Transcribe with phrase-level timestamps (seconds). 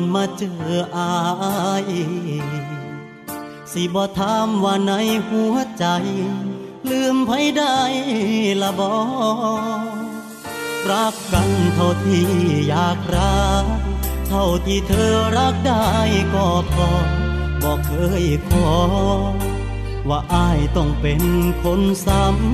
[0.00, 1.12] ก่อนมาเจออา
[1.90, 1.92] ย
[3.72, 4.92] สิบ่ถามว่าใน
[5.28, 5.86] หัวใจ
[6.90, 7.78] ลืมไผได้
[8.62, 8.94] ละบอ
[10.90, 12.26] รักกันเท่าที่
[12.68, 13.64] อยากรัก
[14.28, 15.88] เท่าที่เธอรักได้
[16.34, 16.90] ก็พอ
[17.62, 18.72] บอกเคยขอ
[20.08, 21.22] ว่าอายต้องเป็น
[21.62, 22.10] คนส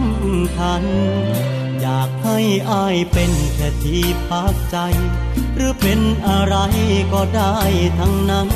[0.08, 0.84] ำคัญ
[1.88, 2.38] อยากให้
[2.70, 4.76] อายเป็นแค่ที่พักใจ
[5.54, 6.56] หรือเป็นอะไร
[7.12, 7.56] ก็ได้
[7.98, 8.48] ทั้งนั้น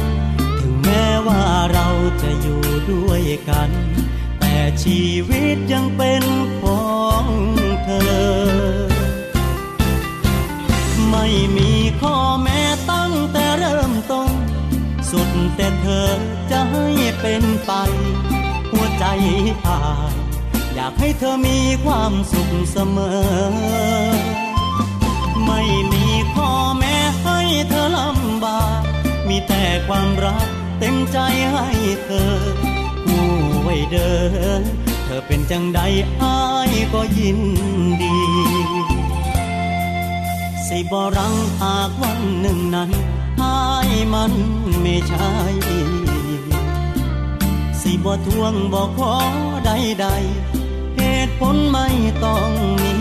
[0.61, 1.43] ถึงแม้ว่า
[1.73, 1.89] เรา
[2.23, 3.71] จะอยู่ด้วยกัน
[4.39, 6.25] แต่ชีวิตยังเป็น
[6.61, 6.91] ขอ
[7.25, 7.27] ง
[7.85, 8.21] เธอ
[11.11, 14.31] ไม่มีข้อแม้ตั้งแต่เริ่มต้น
[15.11, 16.09] สุดแต่เธอ
[16.51, 16.87] จะให้
[17.21, 17.73] เป็นไป
[18.71, 19.05] หัวใจ
[19.67, 19.81] อา
[20.13, 20.30] ย
[20.83, 23.21] อยากให้เธอมีความสุขเสมอ
[25.47, 28.83] ไม่มีข้อแม้ให้เธอลำบาก
[29.29, 30.47] มีแต่ความรัก
[30.79, 31.19] เต็มใจ
[31.53, 31.69] ให้
[32.05, 32.33] เธอ
[33.05, 33.29] ผู้
[33.63, 34.13] ไว้เดิ
[34.61, 34.63] น
[35.05, 35.81] เธอเป็นจังใด
[36.23, 36.39] อา
[36.71, 37.41] ยก็ยิน
[38.03, 38.19] ดี
[40.69, 42.91] สิบรังหากวันหนึ่งนั้น
[43.43, 44.33] อายมัน
[44.81, 45.31] ไม่ใช่
[47.81, 49.15] สิบ่ทวงบ่ขอ
[49.67, 49.71] ใด
[50.03, 50.60] ใดๆ
[51.41, 51.89] ผลไม่
[52.25, 52.51] ต้อง
[52.83, 52.95] มี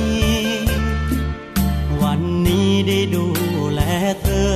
[2.04, 3.26] วันนี้ได้ดู
[3.74, 3.82] แล
[4.22, 4.54] เธอ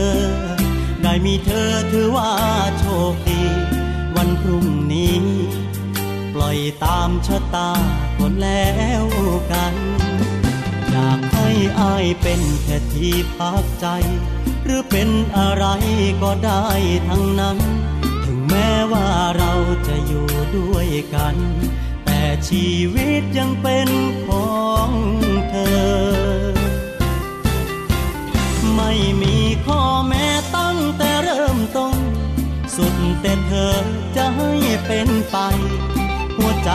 [1.04, 2.32] ได้มีเธอถือว่า
[2.80, 3.44] โชคดี
[4.16, 5.18] วันพรุ่งนี้
[6.34, 7.72] ปล่อยตามชะตา
[8.18, 8.72] คนแล้
[9.04, 9.06] ว
[9.52, 9.76] กัน
[10.90, 11.50] อยากให้
[11.80, 13.88] อายเป็นแค่ที่พักใจ
[14.64, 15.66] หรือเป็นอะไร
[16.22, 16.66] ก็ได้
[17.08, 17.58] ทั้งนั้น
[18.26, 19.08] ถึงแม้ว่า
[19.38, 19.54] เรา
[19.88, 21.36] จะอยู่ด้วยกัน
[22.50, 23.90] ชีวิตยังเป็น
[24.28, 24.90] ของ
[25.50, 26.54] เธอ
[28.76, 30.28] ไม่มีข้อแม้
[30.58, 31.98] ตั้งแต่เริ่มต้น
[32.76, 33.76] สุดแต่เธอ
[34.16, 34.52] จะให้
[34.86, 35.38] เป็นไป
[36.38, 36.70] หัวใจ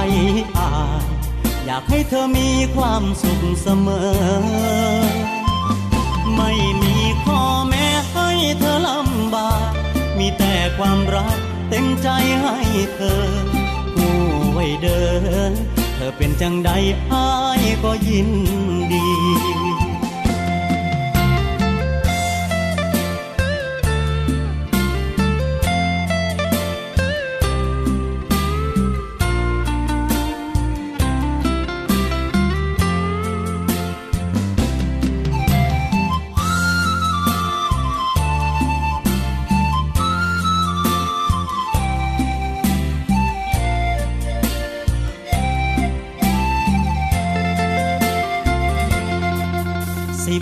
[0.58, 0.70] อา
[1.00, 1.04] ย
[1.64, 4.10] อยากให้เธอมีความสุขเสมอ
[6.36, 6.52] ไม่
[6.82, 9.72] มีข้อแม้ให้เธอลำบาก
[10.18, 12.08] มีแต่ความรักเต็มใจ
[12.42, 12.56] ให้
[12.94, 13.22] เธอ
[14.60, 15.02] ไว้เดิ
[15.50, 15.52] น
[15.94, 16.70] เธอเป็นจังใด
[17.12, 17.28] อา
[17.60, 18.30] ยก็ยิน
[18.92, 19.06] ดี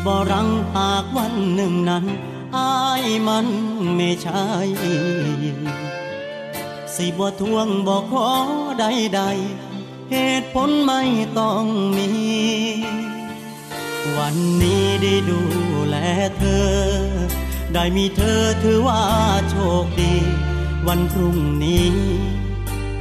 [0.07, 2.05] บรังหากวันหนึ่งนั้น
[2.57, 3.47] อายมัน
[3.97, 4.47] ไม่ใช่
[6.95, 8.29] สิบ่ทวงบ่ขอ
[8.81, 8.85] ใด
[9.15, 11.03] ใดๆเหตุผลไม่
[11.39, 11.65] ต้อง
[11.97, 12.09] มี
[14.17, 15.41] วันนี้ได้ดู
[15.89, 15.97] แล
[16.39, 16.67] เธอ
[17.75, 19.03] ได้มีเธอถือว่า
[19.51, 20.15] โชคดี
[20.87, 21.89] วันพรุ่งนี้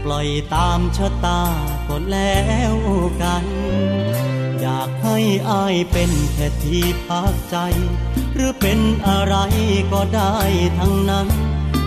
[0.03, 1.41] ปล่อยตามชะตา
[1.87, 2.43] ก็แล้
[2.73, 2.75] ว
[3.21, 3.45] กัน
[4.67, 5.17] อยากให้
[5.49, 7.57] อายเป็นแค่ที่พักใจ
[8.33, 9.35] หรือเป็นอะไร
[9.91, 10.35] ก็ได้
[10.77, 11.27] ทั้งนั้น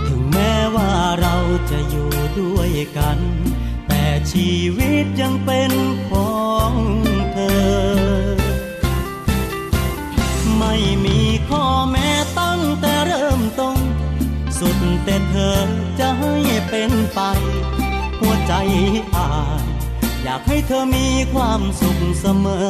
[0.06, 1.36] ถึงแม้ว่าเรา
[1.70, 2.10] จะอยู่
[2.40, 3.18] ด้วยกัน
[3.88, 5.72] แต่ชีวิตยังเป็น
[6.08, 6.72] ของ
[7.32, 7.68] เธอ
[10.58, 10.74] ไม่
[11.04, 12.10] มีข้อแม้
[12.40, 13.78] ตั้งแต่เริ่มต้น
[14.58, 15.58] สุดแต่เธอ
[15.98, 16.34] จะให้
[16.68, 17.20] เป็นไป
[18.20, 18.54] หัวใจ
[19.16, 19.28] อา
[19.62, 19.68] ย
[20.30, 22.68] อยากให้เธอมีความสุขเสมอ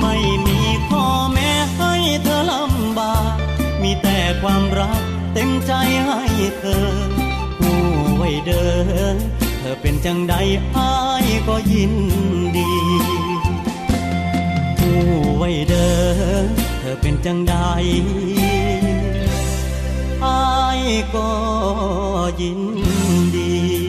[0.00, 0.16] ไม่
[0.46, 1.92] มีข้อแม้ให้
[2.22, 3.36] เธอลำบาก
[3.82, 5.02] มีแต่ความรัก
[5.34, 5.72] เต็มใจ
[6.06, 6.22] ให้
[6.58, 6.88] เธอ
[7.58, 7.80] ผู้
[8.16, 8.66] ไว้เดิ
[9.14, 9.16] น
[9.58, 10.34] เธอเป็นจังใด
[10.76, 10.94] อา
[11.24, 11.94] ยก็ยิน
[12.56, 12.72] ดี
[14.78, 14.98] ผู้
[15.36, 15.90] ไว้เดิ
[16.44, 16.46] น
[16.78, 17.54] เธอเป็นจังใด
[20.24, 20.82] อาย
[21.14, 21.30] ก็
[22.40, 22.60] ยิน
[23.36, 23.83] ดี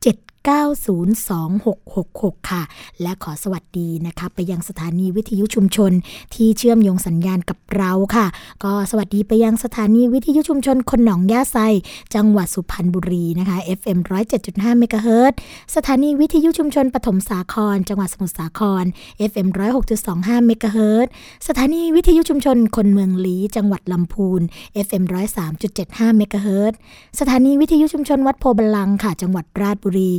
[0.50, 2.62] 902-666 ค่ะ
[3.02, 5.92] และขอสวัสดีนะคะ ไปยังสถานีวิทยุชุมชน
[6.34, 8.26] ที่เชื่อมโยงสัญญาณกับเราค่ะ
[8.64, 11.58] ก็สวัสดีไปยังสถานีวิทยุชุมชนคนหนองย่าไซ
[12.16, 14.00] จังหวัดสุพรรณบุรีนะคะ FM
[14.40, 15.34] 107.5เมกะเฮิรต
[15.76, 18.84] สถานีวิทยุชุมชนปฐมสาคร จังหวัดสมุทรสาคร
[19.32, 19.48] FM
[19.98, 21.08] 106.25เมกะเฮิรต
[21.48, 24.42] สถานีวิทยุชุมชนคนเมืองลีจังหวัดลำพูน
[24.86, 25.04] FM
[25.62, 26.74] 103.75เมกะเฮิรต
[27.20, 30.12] สถานีวิทยุชุมชนวัดโพบลังค่ะ จังหวัดราชบุรี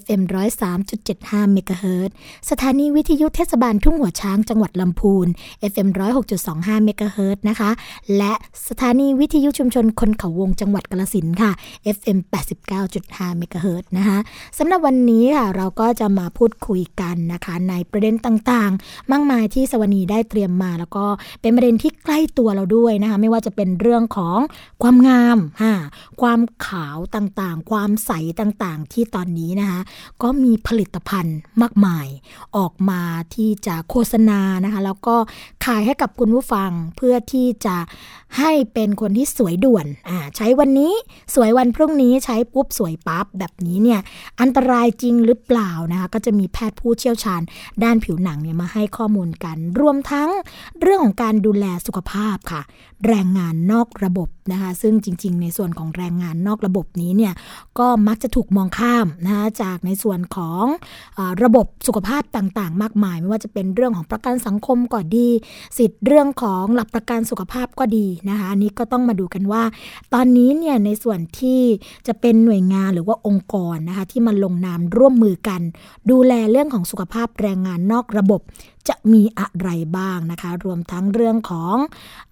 [0.00, 0.22] FM
[0.88, 2.10] 103.75เมกะเฮิรต
[2.50, 5.26] สถานีวิทยุเทศบาลทุ่งหัวช้างจังหวัดลำพูน
[5.72, 5.88] FM
[6.36, 7.70] 106.25เมกะเฮิรตนะคะ
[8.16, 8.32] และ
[8.68, 11.50] สถานีวิทยุชุมชนคนเขาวงจังหวัดกาฬสินค่ะ
[11.96, 12.18] FM
[12.78, 14.18] 89.5เมกะเฮิรตนะคะ
[14.58, 21.04] สำหรับวันนี้ค่ะเราก็จะมาพูดคุยกันนะคะในประเด็นต่างๆ มากมายที่สวนีได้เตรียมมา แล้วก็
[21.40, 24.38] เป็นประเด็นที่ใกล้ตัวเราด้วยนะคะไม่ว่าจะเป็นเรื่องของ
[24.82, 25.74] ความงามค่ะ
[26.20, 29.80] ความขาวต่างๆ ความใสต่างๆ ที่ตอนนี้นะคะ
[30.22, 32.06] ก็มีผลิตภัณฑ์มากมาย
[32.56, 33.02] ออกมา
[33.34, 35.16] ที่จะโฆษณานะคะแล้วก็
[35.68, 37.76] ขายให้กับคุณผู้ฟังเพื่อที่จะ
[38.38, 40.92] ให้เป็นคนที่สวยด่วนอ่าใช้วันนี้
[41.34, 44.00] สวยวันพรุ่งนี้ใช้ปุ๊บสวยปั๊บแบบนี้เนี่ย
[44.40, 47.40] อันตรายจริงหรือเปล่านะคะก็จะมีแพทย์ผู้เชี่ยวชาญ
[47.84, 50.28] ด้านผิวหนังเนี่ยมาให้ข้อมูลกัน รวมทั้ง
[50.80, 52.62] เรื่องของการดูแลสุขภาพค่ะ
[53.06, 57.32] แรงงานนอกระบบนะคะซึ่งจริง ๆ ในส่วนของแรงงานนอกระบบนี้เนี่ย
[57.78, 60.64] ก็มักจะถูกมองข้ามนะคะจากในส่วนของ
[61.18, 65.28] อระบบสุขภาพต่างๆ มากมาย ไม่ว่าจะเป็นเรื่องของประกันสังคมก็ดี
[65.78, 69.62] สิทธิ์เรื่องของหลักประกันสุขภาพก็ดีนะคะอันนี้ก็ต้องมาดูกันว่า
[70.14, 71.60] ตอนนี้เนี่ยในส่วนที่
[72.06, 75.60] จะเป็นหน่วยงานหรือว่าองค์กรนะคะที่มาลงนามร่วมมือกัน
[76.10, 78.40] ดูแลเรื่องของสุขภาพแรงงานนอกระบบ
[78.88, 81.76] จะมีอะไรบ้างนะคะ รวมทั้งเรื่องของ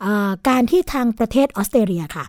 [0.04, 0.06] อ
[0.48, 2.26] การที่ทางประเทศออสเตรเลียค่ะ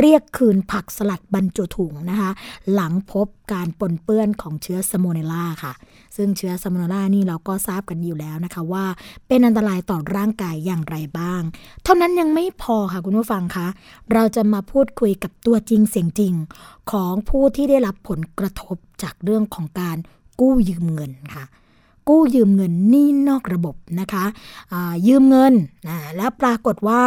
[0.00, 2.30] เรียกคืนผักสลัดบรรจุถุงนะคะ
[2.72, 5.72] หลังพบการปนเปื้อนของเชื้อสโมเนล่าค่ะ
[6.16, 8.84] ซึ่งเชื้อสโมเนล่านี่เราก็ทราบกันอยู่แล้วนะคะว่า
[9.28, 11.42] เป็นอันตรายต่อร่างกายอย่างไรบ้าง
[11.84, 13.66] เท่านั้นยังไม่พอค่ะคุณผู้ฟังคะ
[14.12, 16.34] เราจะมาพูดคุยกับตัวจริงเสียงจริง
[16.90, 19.96] ของผู้ที่ได้รับผลกระทบจากเรื่องของการ
[20.40, 21.44] กู้ยืมเงินค่ะ
[22.08, 24.24] กู้ยืมเงินนี่นอกระบบนะคะ
[25.08, 25.54] ยืมเงิน
[25.88, 27.02] นะแล้วปรากฏว่า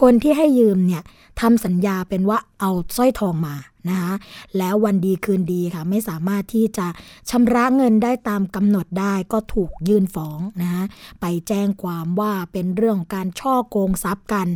[0.00, 1.02] คนที่ให้ยืมเนี่ย
[1.40, 3.54] ทำสัญญาเป็นว่าเอาสร้อยทองมา
[3.90, 4.12] นะคะ
[4.58, 6.86] แล้ววันดีคืนดีค่ะ ไม่สามารถที่จะ
[7.30, 10.84] ชำระเงินได้ตามกำหนดได้ก็ถูกยื่นฟ้องนะคะ
[11.20, 14.46] ไปแจ้งความว่าเป็นเรื่องการช่อโกงทรัพย์กัน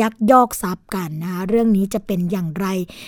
[0.00, 2.66] ยักยอกทรัพย์กันนะคะเรื่องนี้จะเป็นอย่างไร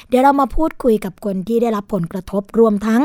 [0.08, 3.02] เดี๋ยวเรามาพูดคุยกับคนที่ได้รับผลกระทบรวมทั้ง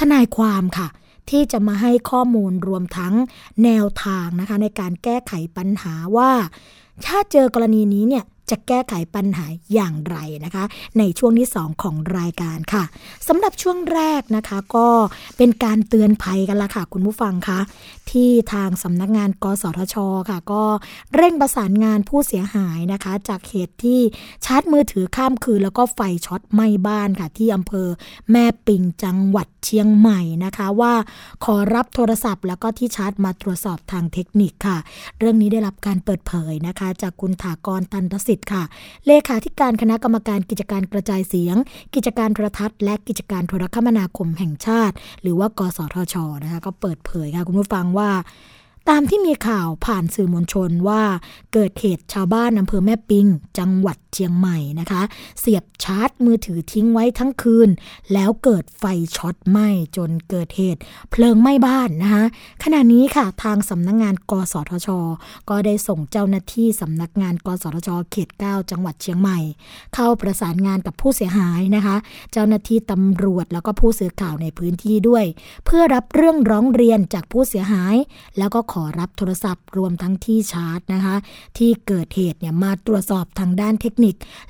[0.00, 0.88] ทนายความค่ะ
[1.30, 3.14] ที่จะมาให้ข้อมูลรวมทั้ง
[3.64, 6.30] แนวทางนะคะในการแก้ไขปัญหาว่า
[7.06, 10.64] ถ้าเจอกรณีนี้เนี่ยจะแก้ไขปัญหาอย่างไรนะคะ
[10.98, 12.84] ในช่วงที่ 2 ของรายการค่ะ
[13.28, 14.88] สำหรับช่วงแรกนะคะก็
[15.36, 17.60] เป็นการเตือนภัยกันละค่ะ คุณผู้ฟังคะ
[18.10, 19.96] ที่ทางสำนักงานกสทช
[20.30, 20.64] ค่ะ ก็
[21.14, 24.00] เร่งประสานงานผู้เสียหายนะคะ จากเหตุที่
[24.44, 27.88] ชาร์จมือถือข้ามคืน แล้วก็ไฟช็อตไหม้บ้านค่ะ ที่อำเภอ
[28.32, 30.94] แม่ปิงจังหวัดเชียงใหม่นะคะ ว่า
[31.44, 34.78] ขอรับโทรศัพท์ แล้วก็ที่ชาร์จมาตรวจสอบทางเทคนิคค่ะ
[35.18, 38.62] เรื่องนี้ได้รับการเปิดเผยนะคะจากคุณถากรตันทสิทธิ์ค่ะ
[39.06, 41.56] เลขาธิการคณะกรรมการกิจการกระจายเสียง
[41.94, 48.10] กิจการโทรทัศน์และกิจการโทรคมนาคมแห่งชาติ หรือว่ากสทชนะคะก็เปิดเผยค่ะคุณผู้ฟังว่า
[48.88, 51.02] ตามที่มีข่าวผ่านสื่อมวลชนว่า
[51.52, 53.26] เกิดเหตุชาวบ้านอำเภอแม่ปิง
[53.58, 55.02] จังหวัด เชียงใหม่นะคะ
[55.40, 57.68] เสียบชาร์จมือถือทิ้งไว้ทั้งคืน
[58.12, 58.84] แล้วเกิดไฟ
[59.16, 60.80] ช็อตไหม้จนเกิดเหตุ
[61.10, 62.24] เพลิงไหม้บ้านนะคะ
[62.62, 64.88] ขณะนี้ค่ะทางสำนักงงานกสทช
[65.50, 69.38] ก็ได้ส่งเจ้าหน้าที่สำนักงานกสทช เขต 9 จังหวัดเชียงใหม่
[69.94, 71.96] เข้าประสานงานกับผู้เสียหายนะคะ
[72.32, 75.24] เจ้าหน้าที่ตำรวจแล้วก็ผู้สื่อข่าวในพื้นที่ด้วย
[75.64, 77.94] เพื่อรับเรื่องร้องเรียนจากผู้เสียหาย
[78.38, 81.16] แล้วก็ขอรับโทรศัพท์รวมทั้งที่ชาร์จนะคะ
[81.58, 84.05] ที่เกิดเหตุเนี่ยมาตรวจสอบทางด้านเทคนิค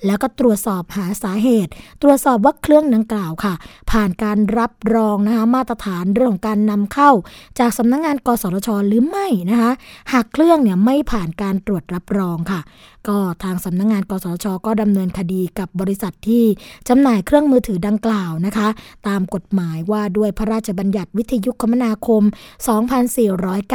[0.06, 1.70] แล้วก็ตรวจสอบหาสาเหตุ
[2.02, 3.54] ตรวจสอบว่าเครื่องดังกล่าวค่ะ
[3.90, 7.10] ผ่านการรับรองนะคะมาตรฐานเรื่องของการนำเข้า
[7.58, 9.70] จากสำนักงงานกสทชหรือไม่นะคะ
[10.12, 12.60] หากเครื่องเนี่ยไม่ผ่านการตรวจรับรองค่ะ
[13.08, 16.44] ก็ทางสำนักงงานกสทช ก็ดำเนินคดีกับบริษัทที่
[16.88, 18.68] จำหน่ายเครื่องมือถือดังกล่าวนะคะ
[19.08, 22.22] ตามกฎหมายว่าด้วยพระราชบัญญัติวิทยุคมนาคม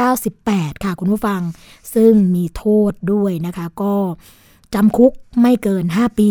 [0.06, 1.40] 2498 ค่ะคุณผู้ฟัง
[1.94, 3.94] ซึ่งมีโทษด้วยนะคะก็
[4.74, 6.30] จำคุกไม่เกิน 5 ปี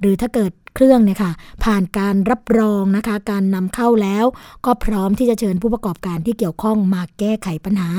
[0.00, 1.32] หรือถ้าเกิดเครื่องเนี่ยค่ะ
[1.64, 4.24] ผ่านการรับรองนะคะการนำเข้าแล้ว
[4.66, 7.90] ก็พร้อมที่จะเชิญผู้ประกอบการที่เกี่ยวข้องมาแก้ไขปัญหา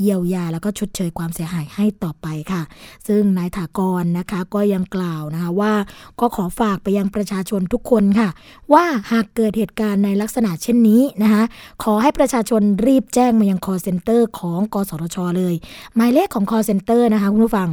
[0.00, 2.62] เยียวยาแล้วก็ชดเชยความเสียหายให้ต่อไปค่ะ
[3.08, 5.72] ซึ่งนายถากรนะคะก็ยังกล่าวนะคะว่า
[6.20, 8.28] ก็ขอฝากไปยังประชาชนทุกคนค่ะ
[8.72, 11.42] ว่าหากเกิดเหตุการณ์ในลักษณะเช่นนี้นะคะ
[11.84, 15.54] ขอให้ประชาชนรีบแจ้งมายัง call center ของกสทชเลย
[15.94, 17.70] หมายเลขของ call center นะคะคุณผู้ฟัง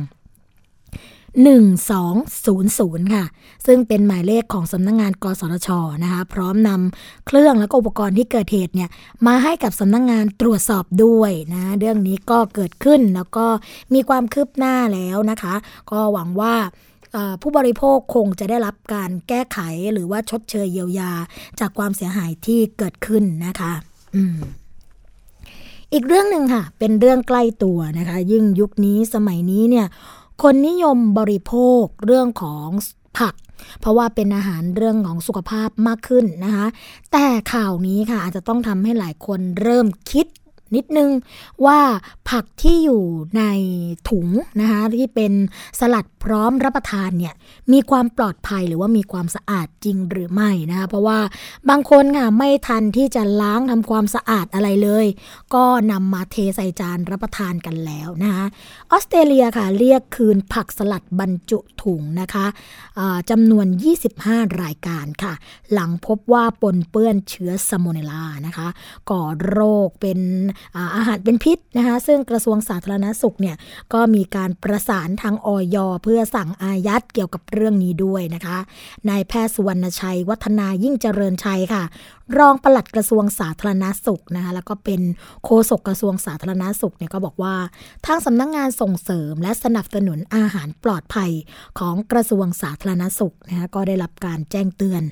[1.43, 3.25] 1200 ค่ะ
[3.65, 5.69] ซึ่งเป็นหมายเลขของสำนักงงานกสทช
[6.03, 8.89] นะคะ พร้อมนำเครื่องและก็อุปกรณ์ที่เกิดเหตุเนี่ย
[9.27, 13.45] มาให้กับสำนักงงานตรวจสอบด้วยนะ เรื่องนี้ก็เกิดขึ้นแล้วก็
[13.93, 15.55] มีความคืบหน้าแล้วนะคะ
[15.91, 16.55] ก็หวังว่า
[17.41, 19.59] ผู้บริโภคคงจะได้รับการแก้ไข
[19.93, 21.11] หรือว่าชดเชยเยียวยา
[21.59, 23.73] จากความเสียหายที่เกิดขึ้นนะคะ
[24.15, 24.37] อืม
[25.93, 29.87] อีกเรื่องหนึ่งค่ะ เป็นเรื่องใกล้ตัวนะคะ ยิ่งยุคนี้สมัยนี้เนี่ย
[30.41, 32.67] คนนิยมบริโภคเรื่องของ
[33.17, 33.35] ผัก
[33.79, 36.67] เพราะว่าเป็นอาหารเรื่องของสุขภาพมากขึ้นนะคะ
[37.11, 40.25] แต่ข่าวนี้ค่ะอาจจะต้องทำให้หลายคนเริ่มคิด
[40.75, 41.09] นิดนึง
[41.65, 41.79] ว่า
[42.29, 43.03] ผักที่อยู่
[43.37, 43.43] ใน
[44.09, 44.27] ถุง
[44.59, 45.33] นะคะที่เป็น
[45.79, 47.33] สลัดพร้อมรับประทานเนี่ย
[47.73, 51.19] มีความปลอดภัยหรือว่ามีความสะอาดจริงหรือไม่นะคะเพราะว่า
[51.69, 55.05] บางคนค่ะไม่ทันที่จะล้างทำความสะอาดอะไรเลย
[55.53, 58.45] ก็นำมาเทใส่จานรับประทานกันแล้วนะคะ
[58.91, 62.45] ออสเตรเลียค่ะเรียกคืนผักสลัดบรรจุถุงนะคะ
[63.29, 63.67] จำนวน
[64.13, 65.33] 25 รายการค่ะ
[65.73, 68.67] หลังพบว่าปนเปื้อนเชื้อสโมเนลานะคะ
[69.09, 70.19] ก่อโรคเป็น
[70.95, 73.55] อาหารเป็นพิษนะคะซึ่งกระทรวงสาธารณสุขเนี่ย
[73.93, 78.57] ก็มีการประสานทางออยเพื่อสั่งอายัดเกี่ยวกับเรื่องนี้ด้วยนะคะ
[79.09, 81.83] นายแพทย์สุวรรณชัย วัฒนายิ่งเจริญชัยค่ะ
[82.39, 85.01] รองปลัดกระทรวงสาธารณาสุขนะคะแล้วก็เป็น
[85.43, 87.55] โฆษกกระทรวงสาธารณาสุขเนี่ยก็บอกว่า
[88.05, 91.31] ทางสำนักงงานส่งเสริม และสนับสนุนอาหารปลอดภัย
[91.79, 95.03] ของกระทรวงสาธารณาสุขนะคะก็ได้รับการแจ้งเตือน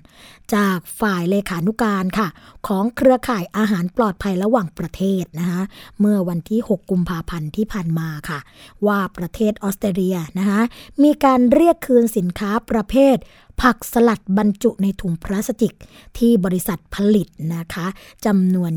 [0.55, 2.27] จากฝ่ายเลขานุการค่ะ
[2.67, 5.61] ของเครือข่ายอาหารปลอดภัยระหว่างประเทศนะคะ
[5.99, 8.39] เมื่อวันที่ 6 กุมภาพันธ์ที่ผ่านมาค่ะ
[8.87, 10.61] ว่าประเทศออสเตรเลียนะคะ
[11.03, 13.17] มีการเรียกคืนสินค้าประเภท
[13.61, 15.73] ผักสลัดบรรจุในถุงพลาสติก
[16.17, 17.87] ที่บริษัทผลิตนะคะ
[18.25, 18.71] จำนวน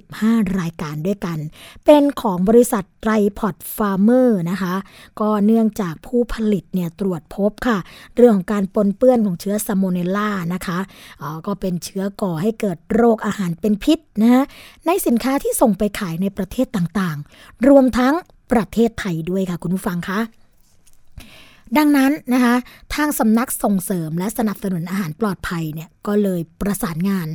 [0.00, 1.38] 25 รายการด้วยกัน
[1.84, 4.74] เป็นของบริษัทไรพอดฟาร์เมอร์นะคะ
[5.20, 7.78] ก็เนื่องจากผู้ผลิตเนี่ยตรวจพบค่ะ
[8.16, 10.78] เรื่องของการปนเปื้อนของเชื้อซามเนลานะคะ
[11.22, 14.44] อ๋อก็เป็นเชื้อก่อให้เกิดโรคอาหารเป็นพิษนะ
[14.86, 18.14] ในสินค้าที่ส่งไปขายในประเทศต่างๆ รวมทั้ง
[18.52, 20.20] ประเทศไทยด้วยค่ะคุณผู้ฟังคะ
[21.78, 22.54] ดังนั้นนะคะ
[22.94, 27.28] ทางสำนักส่งเสริมและสนับสนุนอาหารปลอดภัยเนี่ย ก็เลยประสานงาน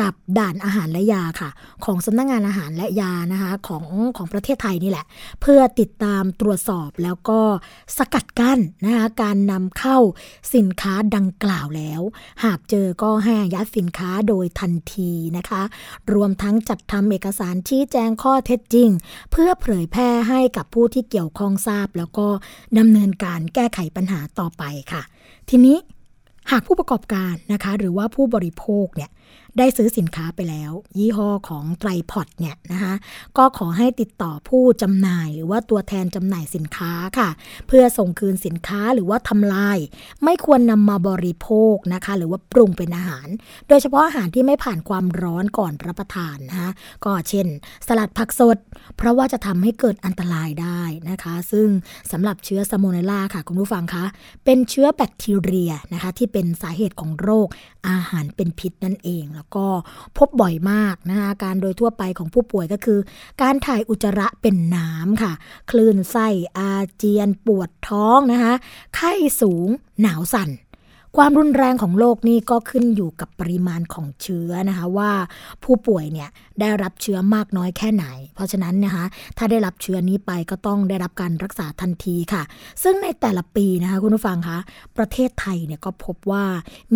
[0.00, 1.50] กับด่านอาหารและยาค่ะ
[1.84, 3.84] ของสำนักงงานอาหารและยานะคะของ
[4.16, 5.06] ของประเทศไทยนี่แหละ
[5.40, 7.40] เพื่อติดตามตรวจสอบแล้วก็
[7.96, 9.98] สกัดกั้นนะคะการนำเข้า
[10.54, 12.00] สินค้าดังกล่าวแล้ว
[12.44, 15.62] หากเจอก็ให้อายัดสินค้าโดยทันทีนะคะ
[16.14, 18.88] รวมทั้งจัดทำเอกสารชี้แจงข้อเท็จจริง
[19.30, 22.26] เพื่อเผยแพร่ให้กับผู้ที่เกี่ยวข้องทราบ แล้วก็
[22.78, 24.62] ดำเนินการแก้ไขปัญหาต่อไป
[24.92, 25.02] ค่ะ
[25.50, 25.76] ทีนี้
[26.50, 29.10] หากผู้ประกอบการนะคะหรือว่าผู้บริโภคเนี่ย
[29.58, 32.94] ได้ซื้อสินค้าไปแล้ว ยี่ห้อของไตรพอดเนี่ยนะคะ
[33.38, 37.28] ก็ขอให้ติดต่อผู้จำหน่าย หรือว่าตัวแทนจำหน่ายสินค้าค่ะ
[37.68, 39.78] เพื่อส่งคืนสินค้าหรือว่าทำลาย
[40.24, 43.28] ไม่ควรนำมาบริโภคนะคะ หรือว่าปรุงเป็นอาหาร
[43.68, 46.70] โดยเฉพาะอาหารที่ไม่ผ่านความร้อนก่อนรับประทานนะคะ
[47.04, 47.46] ก็เช่น
[47.86, 48.58] สลัดผักสด
[48.96, 51.68] เพราะว่าจะทำให้เกิดอันตรายได้นะคะ ซึ่ง
[52.12, 54.04] สำหรับเชื้อซาโมเนล่าค่ะคุณผู้ฟังคะ
[54.44, 57.48] เป็นเชื้อแบคทีเรียนะคะที่เป็นสาเหตุของโรค
[57.88, 59.66] อาหารเป็นพิษนั่นเองแล้วก็
[60.18, 62.98] พบบ่อยมากนะคะการโดยทั่วไปของผู้ป่วยก็คือ
[63.42, 65.32] การถ่ายอุจจาระเป็นน้ำค่ะ
[65.70, 68.54] คลื่นไส้อาเจียนปวดท้องนะคะ
[68.96, 69.68] ไข้สูง
[70.02, 70.50] หนาวสั่น
[71.18, 75.12] ความรุนแรงของโรคนี่ก็ขึ้นอยู่กับปริมาณของเชื้อนะคะว่า
[75.64, 76.28] ผู้ป่วยเนี่ย
[76.60, 79.04] ได้รับเชื้อมากน้อยแค่ไหน เพราะฉะนั้นนะคะ
[79.38, 82.42] ถ้าได้รับเชื้อนี้ไปก็ต้องได้รับการรักษาทันทีค่ะ
[82.82, 84.58] ซึ่งในแต่ละปีนะคะคุณผู้ฟังคะ
[84.96, 86.44] ประเทศไทยเนี่ยก็พบว่า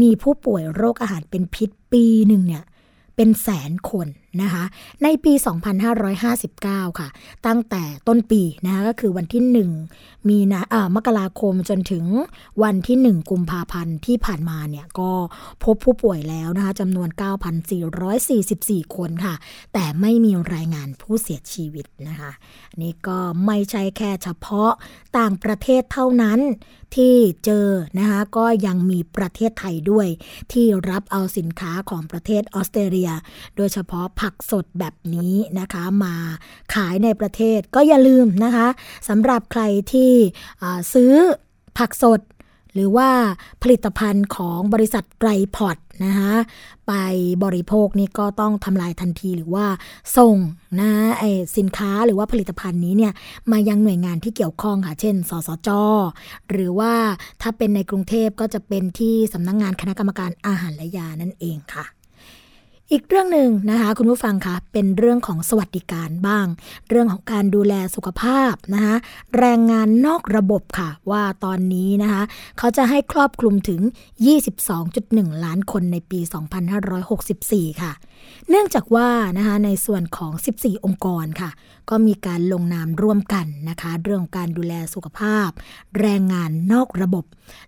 [0.00, 2.64] มีผู้ป่วยโรคอาหารเป็นพิษปีหนึ่งเนี่ย
[3.16, 4.06] เป็นแสนคน
[4.42, 4.64] นะคะ
[5.02, 5.32] ในปี
[6.16, 7.08] 2559 ค่ะ
[7.47, 9.42] ตั้งแต่ต้นปีนะคะก็คือวันที่
[9.90, 12.04] 1 มีนะะมกราคมจนถึง
[12.62, 15.11] วันที่ 1 กุมภาพันธ์ที่ผ่านมาเนี่ย ก็
[15.64, 17.08] พบผู้ป่วยแล้วนะคะจำนวน
[17.82, 19.35] 9,444 คนค่ะ
[19.73, 22.30] แต่ไม่มีรายงานผู้เสียชีวิตนะคะ
[22.82, 24.70] นี่ก็ไม่ใช่แค่เฉพาะ
[25.18, 26.40] ต่างประเทศเท่านั้น
[26.97, 27.68] ที่เจอ
[27.99, 30.08] นะคะก็ยังมีประเทศไทยด้วย
[30.52, 33.11] ที่รับเอาสินค้าของประเทศออสเตรเลีย
[33.56, 36.14] โดยเฉพาะผักสดแบบนี้นะคะมา
[36.75, 38.68] ขายในประเทศก็อย่าลืมนะคะ
[39.08, 40.12] สำหรับใครที่
[40.94, 41.12] ซื้อ
[41.78, 42.20] ผักสด
[42.75, 43.10] หรือว่า
[43.62, 46.34] ผลิตภัณฑ์ของบริษัทไกรพอร์ตนะคะ
[46.88, 46.92] ไป
[47.44, 49.66] บริโภคนี่ก็ต้องทำลายทันทีหรือว่า
[50.16, 50.37] ส่ง
[50.80, 51.25] นะไอ
[51.56, 53.12] สินค้าหรือว่าผลิตภัณฑ์นี้เนี่ย
[53.52, 55.68] มายังหน่วยงานที่เกี่ยวข้องค่ะ เช่น สสจ
[56.50, 56.92] หรือว่า
[57.42, 61.97] ถ้าเป็นในกรุงเทพก็จะเป็นที่สำนักงงานคณะกรรมการอาหารและยานั่นเองค่ะ
[62.92, 66.47] อีกเรื่องหนึ่งนะคะคุณผู้ฟังคะเป็นเรื่องของสวัสดิการบ้าง
[66.88, 68.97] เรื่องของการดูแลสุขภาพนะคะ
[69.38, 72.23] แรงงานนอกระบบค่ะว่าตอนนี้นะคะ
[72.59, 73.80] เขาจะให้ครอบคลุมถึง
[74.62, 76.21] 22.1 ล้านคนในปี
[77.00, 77.92] 2564 ค่ะ
[78.49, 81.50] เนื่องจากว่านะคะในส่วนของ 14 องค์กรค่ะ
[81.90, 85.49] ก็มีการลงนามร่วมกันนะคะเรื่องการดูแลสุขภาพ
[86.00, 87.24] แรงงานนอกระบบ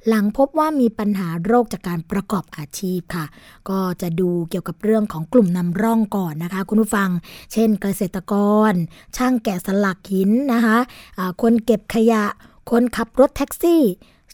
[0.06, 3.26] หลังพบว่ามีปัญหาโรคจากการประกอบอาชีพค่ะ
[3.68, 7.10] ก็จะดูเกี่ยวกับเรื่องของกลุ่มนำร่องก่อนนะคะ คุณผู้ฟัง
[7.52, 8.34] เช่น เกษตรก
[8.70, 8.72] ร
[9.16, 12.24] ช่างแกะสลักหินนะคะะคนเก็บขยะ
[12.70, 13.82] คนขับรถแท็กซี่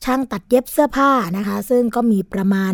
[0.05, 2.73] ช่างตัดเย็บเสื้อผ้านะคะ ซึ่งก็มีประมาณ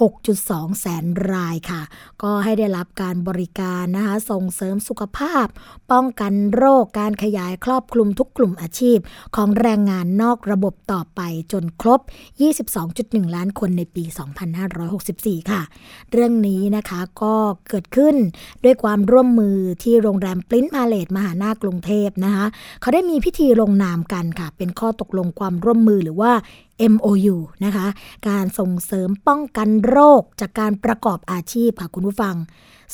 [0.00, 1.82] 6.2 แสนรายค่ะ
[2.22, 5.46] ก็ให้ได้รับการบริการนะคะส่งเสริมสุขภาพ
[5.92, 8.98] ป้องกันโรคการขยายครอบคลุมทุกกลุ่มอาชีพ
[9.36, 11.20] ของแรงงานนอกระบบต่อไป
[11.52, 12.00] จนครบ
[12.68, 14.04] 22.1 ล้านคนในปี
[14.76, 15.62] 2564 ค่ะ
[16.12, 17.34] เรื่องนี้นะคะก็
[17.68, 18.16] เกิดขึ้น
[18.64, 22.46] ด้วยความร่วมมือที่โรงแรมปริ้นพาเลตมหานากรุงเทพนะคะ
[22.80, 26.32] เขาได้มีพิธีลงนามกันค่ะ เป็นข้อตกลงความร่วมมือหรือว่า
[26.92, 27.86] MOU นะคะ
[28.28, 32.34] การส่งเสริมป้องกันโรคจากการประกอบอาชีพค่ะคุณผู้ฟัง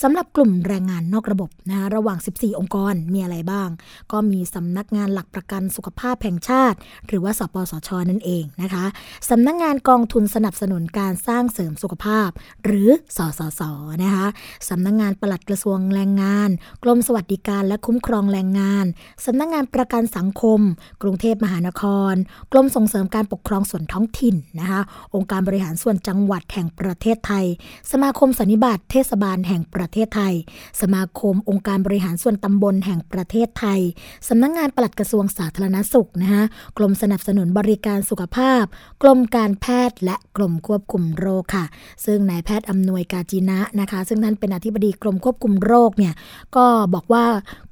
[0.02, 3.68] สำหรับกลุ่มแรงงานนอกระบบนะระหว่าง 14 องค์กรมีอะไรบ้าง
[4.12, 8.84] ก็มีสำนักงานหลักประกันสุขภาพแห่งชาติ หรือว่าสปสชนั่นเองนะคะ
[9.30, 12.28] สำนักงานกองทุนสนับสนุนการสร้างเสริมสุขภาพ
[12.64, 13.62] หรือสสส
[14.02, 14.26] นะคะ
[14.68, 16.48] สำนักงานปลัดกระทรวงแรงงาน
[16.82, 18.86] กรมสวัสดิการและคุ้มครองแรงงาน
[19.24, 20.60] สำนักงานประกันสังคม
[21.02, 21.82] กรุงเทพมหานค
[22.12, 22.14] ร
[22.52, 24.80] กรมส่งเสริมการปกครองส่วนท้องถิ่นนะคะ
[25.14, 27.46] องค์การบริหารส่วนจังหวัดแห่งประเทศไทย
[27.92, 30.34] สมาคมสันนิบาตเทศบาลแห่งประเทศไทย
[30.80, 33.80] สมาคมองค์การบริหารส่วนตำบลแห่งประเทศไทย
[34.28, 36.44] สำนักงงานปลัดกระทรวงสาธารณสุขนะคะ
[36.78, 38.64] กรมสนับสนุนบริการสุขภาพ
[39.02, 41.64] กรมการแพทย์และกรมควบคุมโรคค่ะ
[42.04, 46.14] ซึ่งนายแพทย์อำนวยกาจีนะนะคะ ซึ่งท่านเป็นอธิบดีกรมควบคุมโรคเนี่ย
[46.56, 47.24] ก็บอกว่า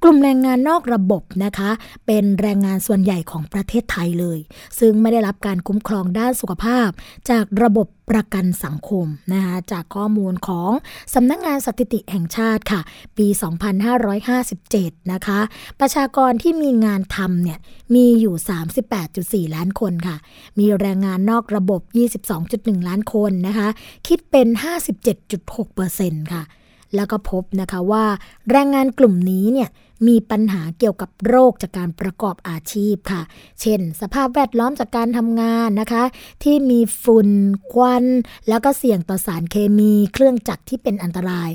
[0.02, 1.70] กลุ่มแรงงานนอกระบบนะคะ
[2.06, 4.38] เป็นแรงงานส่วนใหญ่ของประเทศไทยเลย
[4.78, 6.88] ซึ่งไม่ได้รับการคุ้มครองด้านสุขภาพ
[7.30, 10.70] จากระบบ ประกันสังคมนะคะจากข้อมูลของ
[11.14, 12.80] สำนักงงานสถิติแห่งชาติค่ะ
[13.16, 13.26] ปี
[14.18, 15.40] 2557 นะคะ
[15.80, 17.58] ประชากรที่มีงานทำเนี่ย
[17.94, 18.34] มีอยู่
[19.50, 20.16] 38.4 ล้านคนค่ะ
[20.58, 21.80] มีแรงงานนอกระบบ
[22.34, 23.68] 22.1 ล้านคนนะคะ
[24.06, 24.48] คิดเป็น
[25.56, 26.42] 57.6%ค่ะ
[26.96, 28.04] แล้วก็พบนะคะว่า
[28.50, 29.68] แรงงานกลุ่มนี้เนี่ย
[30.06, 33.22] มีปัญหาเกี่ยวกับโรคจากการประกอบอาชีพค่ะ
[33.60, 36.04] เช่น สภาพแวดล้อมจากการทำงานนะคะ
[36.42, 37.30] ที่มีฝุ่น
[37.72, 38.04] ควัน
[38.48, 41.50] แล้วก็เสี่ยงต่อสารเคมีเครื่องจักรที่เป็นอันตราย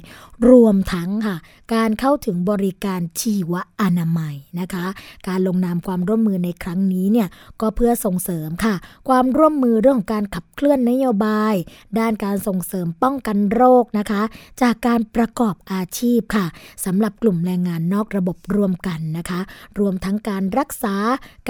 [0.49, 1.36] รวมทั้งค่ะ
[1.73, 4.86] การเข้าถึงบริการชีวอนามัยนะคะ
[5.27, 7.27] การลงนามความร่วมมือในครั้งนี้เนี่ย
[7.62, 8.75] ก็เพื่อส่งเสริมค่ะ
[9.08, 11.53] ความร่วมมือเรื่องของการขับเคลื่อนนโยบาย
[11.99, 14.21] ด้านการส่งเสริมป้องกันโรคนะคะ
[14.62, 16.45] จากการประกอบอาชีพค่ะ
[16.86, 19.39] สำหรับกลุ่มแรงงานนอกระบบรวมกันนะคะ
[19.79, 20.95] รวมทั้งการรักษา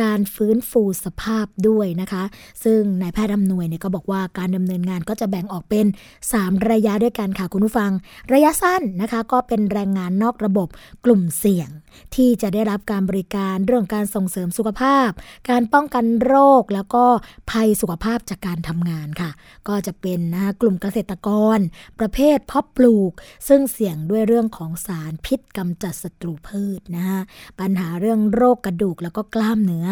[0.01, 2.23] การฟื้นฟูสภาพด้วยนะคะ
[2.63, 5.85] ซึ่งนายแพทย์อำนวยเนี่ยก็บอกว่าการดำเนินงานก็จะแบ่งออกเป็น
[6.27, 7.91] 3 ระยะด้วยกันค่ะคุณผู้ฟัง
[8.33, 10.67] ระยะสั้นนะคะก็เป็นแรงงานนอกระบบ
[11.05, 11.69] กลุ่มเสี่ยง
[12.15, 15.09] ที่จะได้รับการบริการเรื่องการส่งเสริมสุขภาพ
[15.49, 17.05] การป้องกันโรคแล้วก็
[17.51, 19.31] ภัยสุขภาพจากการทำงานค่ะ
[19.67, 21.59] ก็จะเป็นนะคะกลุ่มเกษตรกร
[21.99, 23.11] ประเภทเพาะปลูก
[23.47, 27.19] ซึ่งเสี่ยงด้วยเรื่องของสารพิษกำจัดศัตรูพืชนะคะ
[27.59, 29.87] ปัญหาเรื่องโรคกระดูกแล้วก็กล้ามเนื้อ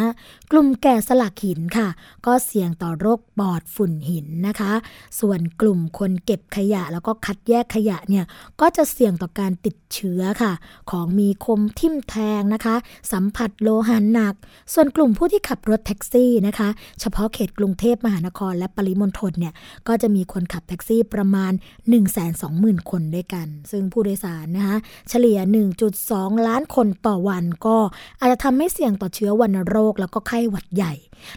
[0.52, 1.88] กลุ่มแก่สลักหินค่ะ
[2.26, 4.72] ก็เสี่ยงต่อโรคปอดฝุ่นหินนะคะ
[5.20, 8.26] ส่วนกลุ่มคนเก็บขยะแล้วก็คัดแยกขยะเนี่ย
[8.62, 10.54] ก็จะเสี่ยงต่อการติดเชื้อค่ะ
[10.92, 12.76] ของมีคมทิ่มแทงนะคะ
[13.12, 14.34] สัมผัสโลหะหนัก
[14.74, 19.54] ส่วนกลุ่มผู้ที่ขับรถแท็กซี่นะคะ เฉพาะเขตกรุงเทพมหานครและปริมณฑลเนี่ย
[19.88, 21.52] ก็จะมีคนขับแท็กซี่ประมาณ
[22.22, 24.78] 120,000 คนด้วยกัน ซึ่งผู้โดยสารนะคะ
[25.10, 25.38] เฉลี่ย
[25.92, 27.78] 1.2 ล้านคนต่อวันก็
[28.20, 30.94] อาจจะทำให้เสี่ยงต่อเชื้อวัณโรค แล้วก็ไข้หวัดใหญ่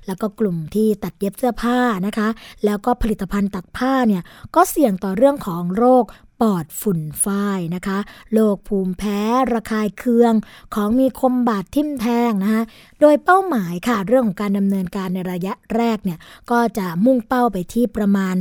[0.07, 2.29] แล้วก็กลุ่มที่ตัดเย็บเสื้อผ้านะคะ
[2.65, 4.23] แล้วก็ผลิตภัณฑ์ตัดผ้าเนี่ย
[4.55, 6.05] ก็เสี่ยงต่อเรื่องของโรค
[6.45, 7.99] ปอดฝุ่นฝ้ายนะคะ
[8.33, 9.21] โรคภูมิแพ้
[9.53, 10.35] ระคายเคือง
[10.75, 12.63] ของมีคมบาดทิ่มแทงนะคะ
[13.01, 16.19] โดยเป้าหมายค่ะเรื่องของการดำเนินการในระยะแรกเนี่ย
[16.51, 18.37] ก็จะมุ่งเป้าไปที่ประมาณ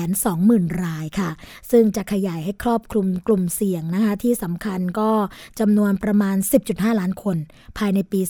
[0.00, 1.30] 620,000 รายค่ะ
[1.70, 5.10] ซึ่งจะขยายให้ครอบคลุมกลุ่มเสี่ยงนะคะที่สำคัญก็
[5.60, 6.36] จำนวนประมาณ
[6.68, 7.36] 10.5 ล้านคน
[7.78, 8.20] ภายในปี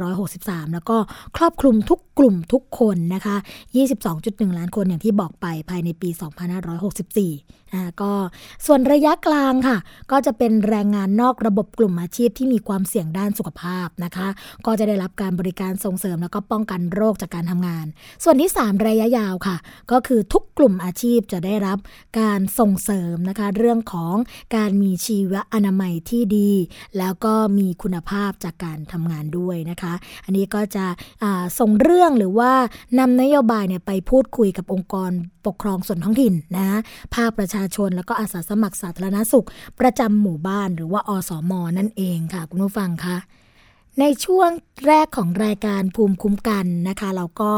[0.00, 0.96] 2563 แล้วก็
[1.36, 3.36] ครอบคลุมทุกกลุ่มทุกคนนะคะ
[3.96, 8.12] 22.1 ล้านคนอย่างที่บอกไปภายในปี 2564อ่าก็
[8.66, 9.78] ส่วนระยะกลางค่ะ
[10.10, 14.28] ก็จะเป็นแรงงานนอกระบบกลุ่มอาชีพที่มีความเสี่ยงด้านสุขภาพนะคะ
[14.66, 17.86] ก็จะได้รับการบริการส่งเสริมแล้วก็ป้องกันโรคจากการทำงาน
[18.24, 19.56] ส่วนที่ 3 ระยะยาวค่ะ
[19.92, 21.78] ก็คือทุกกลุ่มอาชีพจะได้รับ
[22.20, 24.14] การส่งเสริมนะคะ เรื่องของ
[24.56, 26.50] การมีชีวอนามัยที่ดี
[26.98, 30.86] แล้วก็มีคุณภาพจากการทำงานด้วยนะคะ อันนี้ก็จะ
[31.58, 32.52] ส่งเรื่องหรือว่า
[32.98, 35.10] นำนโยบายเนี่ยไปพูดคุยกับองค์กร
[35.46, 36.66] ปกครองส่วนท้องถิ่นนะ
[37.14, 39.46] ภาคประชาชนแล้วก็อาสาสมัครสาธารณสุข
[39.80, 43.16] ประจำหมู่บ้านหรือว่าอสมนั่นเองค่ะ คุณผู้ฟังคะ
[44.00, 44.50] ในช่วง
[44.86, 47.50] แรกของรายการภูมิคุ้มกันนะคะ เราก็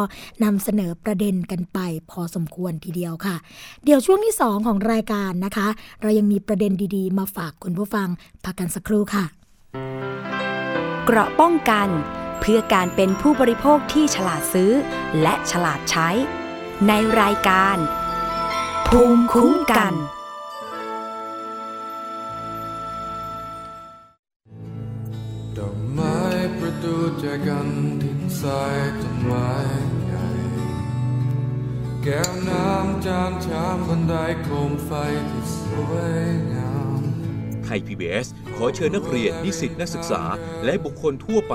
[0.44, 1.78] นำเสนอประเด็นกันไป
[2.10, 3.36] พอสมควรทีเดียวค่ะ
[3.84, 5.68] เดี๋ยวช่วงที่ 2 ของรายการนะคะ
[6.00, 8.08] เรายังมีประเด็นดีๆ มาฝากคุณผู้ฟัง
[8.44, 9.24] พักกันสักครู่ค่ะ
[11.04, 11.88] เกราะป้องกัน
[12.40, 14.72] เพื่อการเป็นผู้บริโภคที่ฉลาดซื้อ
[15.22, 16.08] และฉลาดใช้
[16.88, 17.76] ในรายการ
[18.88, 20.17] ภูมิคุ้มกันด
[27.08, 27.68] ประตูแจกัน
[28.02, 29.50] หินทรายต้นไม้
[30.06, 30.28] ใหญ่
[32.02, 34.90] แก้วน้ำจานชามบันไดโคมไฟ
[35.30, 35.92] ที่สว
[36.22, 37.00] ยงาม
[37.64, 40.22] Thai PBS ขอเชิญนักเรียนนิสิตนักศึกษา
[40.64, 41.52] และบุคคลทั่วไ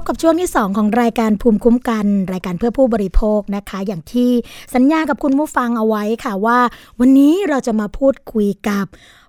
[0.00, 4.30] บกับช่วงที่ 2 ของรายการภูมิคุ้มกัน รายการเพื่อผู้บริโภคนะคะ อย่างที่
[4.74, 6.58] สัญญากับคุณผู้ฟังเอาไว้ค่ะว่า
[7.00, 8.86] วันนี้เราจะมาพูดคุยกับ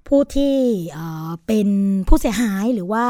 [0.08, 0.56] ผู้ที่
[1.48, 1.68] เป็น
[2.08, 3.06] ผู้เสียหายหรือว่า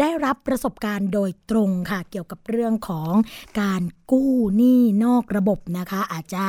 [0.00, 3.12] ได้รับประสบการณ์โดยตรงค่ะ เกี่ยวกับเรื่องของ
[3.60, 6.44] การกู้หนี้นอกระบบนะคะ อาจจะ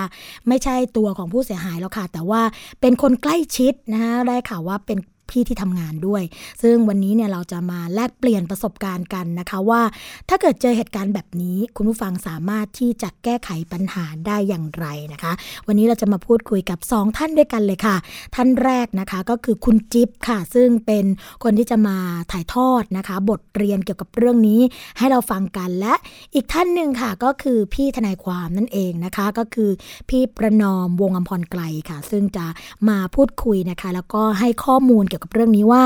[0.48, 2.42] ไม่ใช่ตัวของผู้เสียหายแล้วค่ะ แต่ว่า
[2.82, 5.00] เป็นคนใกล้ชิดนะคะได้ข่าวว่าเป็น
[5.32, 6.24] พี่ที่ทำงานด้วย
[6.62, 9.82] ซึ่งวันนี้เนี่ยเราจะมาแลกเปลี่ยนประสบการณ์กันนะคะว่า
[10.30, 15.32] ถ้าเกิดเจอเหตุการณ์แบบนี้ คุณผู้ฟังสามารถที่จะแก้ไขปัญหาได้อย่างไรนะคะ
[15.68, 17.96] วันนี้เราจะมาพูดคุยกับ 2 ท่านด้วยกันเลยค่ะ
[18.36, 21.06] ท่านแรกนะคะก็คือคุณจิ๊บค่ะ ซึ่งเป็น
[21.44, 21.98] คนที่จะมา
[22.32, 24.62] ถ่ายทอดนะคะ บทเรียนเกี่ยวกับเรื่องนี้
[24.98, 25.94] ให้เราฟังกันและ
[26.36, 29.70] อีกท่านหนึ่งค่ะก็คือพี่ทนายความนั่นเองนะคะ ก็คือ
[30.10, 32.46] พี่ประนอมวงอมพรไกลค่ะ ซึ่งจะ
[32.90, 35.84] มาพูดคุยนะคะ แล้วก็ให้ข้อมูลเกี่ยวกับเรื่องนี้ว่า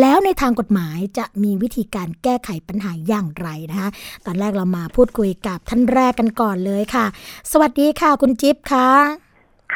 [0.00, 3.90] แล้วในทางกฎหมายจะมีวิธีการแก้ไขปัญหาอย่างไรนะคะ
[4.26, 7.06] ตอนแรกเรามาพูดคุยกับท่านแรกกันก่อนเลยค่ะ
[7.52, 8.88] สวัสดีค่ะ คุณจิ๊บค่ะ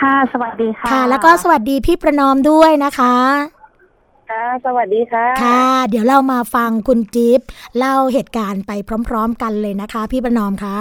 [0.00, 3.16] ค่ะ สวัสดีค่ะ ค่ะ แล้วก็สวัสดีพี่ประนอมด้วยนะคะ
[4.30, 7.40] ค่ะสวัสดีค่ะ ค่ะ เดี๋ยวเรามาฟังคุณจิ๊บ
[7.78, 8.72] เล่าเหตุการณ์ไป
[9.08, 10.76] พร้อม ๆ กันเลยนะคะ พี่ประนอมคะ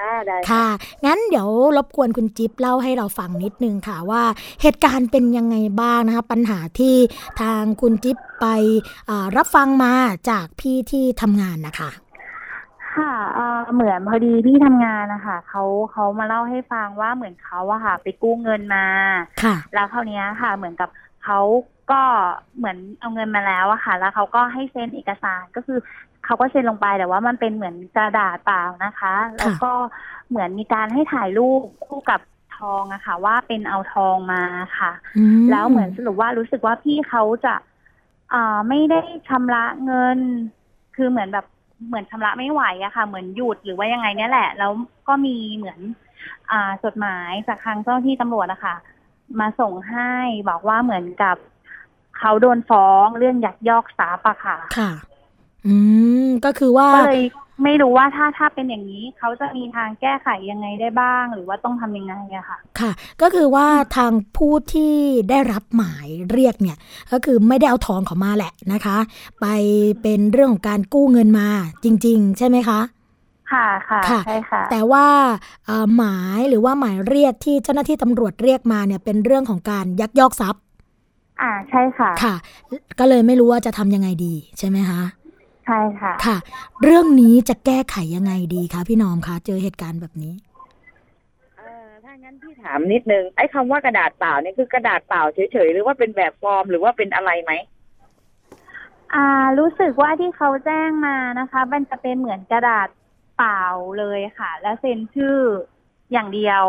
[0.00, 0.66] ค่ะได้ค่ะ
[1.06, 4.22] งั้นเดี๋ยวรบกวนคุณจิ๊บเล่าให้เราฟังนิดนึงค่ะว่า
[4.62, 6.94] เหตุการณ์เป็นยังไงบ้างนะคะปัญหาที่
[7.40, 8.46] ทางคุณจิ๊บไป
[9.08, 9.92] อ่ารับฟังมา
[10.30, 11.90] จากพี่ที่ทำงานนะคะ
[12.96, 18.86] ค่ะเอ่อเหมือนพอดีพี่ทำงานนะคะเขาเขามาเล่าให้ฟังว่าเหมือนเขาอะค่ะ ไปกู้เงินมา
[19.42, 20.88] ค่ะ แล้วคราวเนี้ยค่ะ เหมือนกับ
[21.24, 21.40] เขา
[21.92, 22.02] ก็
[22.58, 25.78] เหมือนเอาเงินมาแล้วอะค่ะ แล้วเขาก็ให้เซ็นเอกสารก็คือ
[26.30, 29.72] เขาก็เซ็นลงไปแต่ว่ามันเป็นเหมือนกระดาษเปล่านะคะ แล้วก็
[30.28, 32.20] เหมือนมีการให้ถ่ายรูปคู่กับ
[32.56, 34.42] ทองอะค่ะ ว่าเป็นเอาทองมา
[34.78, 37.54] ค่ะอืมแล้วเหมือนสรุปว่ารู้สึกว่าพี่เขาจะ
[38.34, 40.18] อ่าไม่ได้ชำระเงิน
[40.96, 41.46] คือเหมือนแบบ
[41.88, 44.72] เหมือนชำระไม่ไหวอะค่ะ เหมือนหยุดหรือว่ายังไงเนี่ยแหละ แล้ว
[45.08, 45.78] ก็มีเหมือน
[46.50, 48.76] อ่าจดหมายจากทางเจ้าหน้าที่ตำรวจนะคะ
[49.40, 50.12] มาส่งให้
[50.48, 51.36] บอกว่าเหมือนกับ
[52.18, 54.90] เขาโดนฟ้องเรื่องยักยอกทรัพย์อะค่ะ ค่ะ
[55.66, 55.74] อื
[56.26, 57.22] มก็คือว่าก็เลย
[57.64, 62.90] ไม่รู้ว่าถ้าถ้าเป็นอย่างนี้ เขาจะมีทางแก้ไขยังไงได้บ้าง หรือว่าต้องทำยังไงอะค่ะ ค่ะ
[63.22, 64.94] ก็คือว่าทางผู้ที่
[65.30, 66.76] ได้รับหมายเรียกเนี่ย
[67.12, 68.98] ก็คือไม่ได้เอาทองเขามาแหละนะคะ
[69.40, 69.46] ไป
[70.02, 71.48] เป็นเรื่องของการกู้เงินมา
[71.84, 72.80] จริง ๆ ใช่ไหมคะ
[73.52, 75.06] ค่ะค่ะค่ะใช่ค่ะ แต่ว่า
[75.66, 80.62] เอ่อหมายหรือว่าหมายเรียกที่เจ้าหน้าที่ตำรวจเรียกมาเนี่ยเป็นเรื่องของการยักยอกทรัพย์
[81.42, 82.34] อ่าใช่ค่ะ ค่ะ
[82.98, 86.36] ก็เลยไม่รู้ว่าจะทำยังไงดีใช่ไหมคะใช่ค่ะ ค่ะ
[86.82, 90.34] เรื่องนี้จะแก้ไขยังไงดีคะพี่นอมคะเจอเหตุการณ์แบบนี้
[91.58, 97.52] เออถ้างั้นพี่ถามนิดนึงไอ้คำว่ากระดาษเปล่าเนี่ยคือกระดาษเปล่าเฉยๆหรือว่าเป็นแบบฟอร์มหรือว่าเป็นอะไรไหม
[99.14, 99.26] อ่า
[99.58, 102.88] รู้สึกว่าที่เขาแจ้งมานะคะ มันจะเป็นเหมือนกระดาษ
[103.36, 103.64] เปล่า
[103.98, 105.38] เลยค่ะ แล้วเซ็นชื่อ
[106.12, 106.62] อย่างเดียว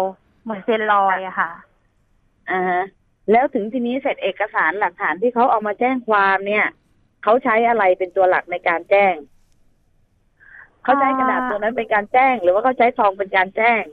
[0.43, 1.51] เหมือนเซ็นลอยอะค่ะ
[2.51, 2.83] อ่าฮะ
[3.31, 6.65] แล้วถึงทีนี้เสร็จเอกสารหลักฐานที่เขาเอามาแจ้งความเนี่ย
[7.23, 9.15] เขาใช้อะไรเป็นตัวหลักในการแจ้ง
[10.83, 13.83] เขาใช้กระดาษตัวนั้นเป็นการแจ้ง หรือว่าเขาใช้ทองเป็นการแจ้ง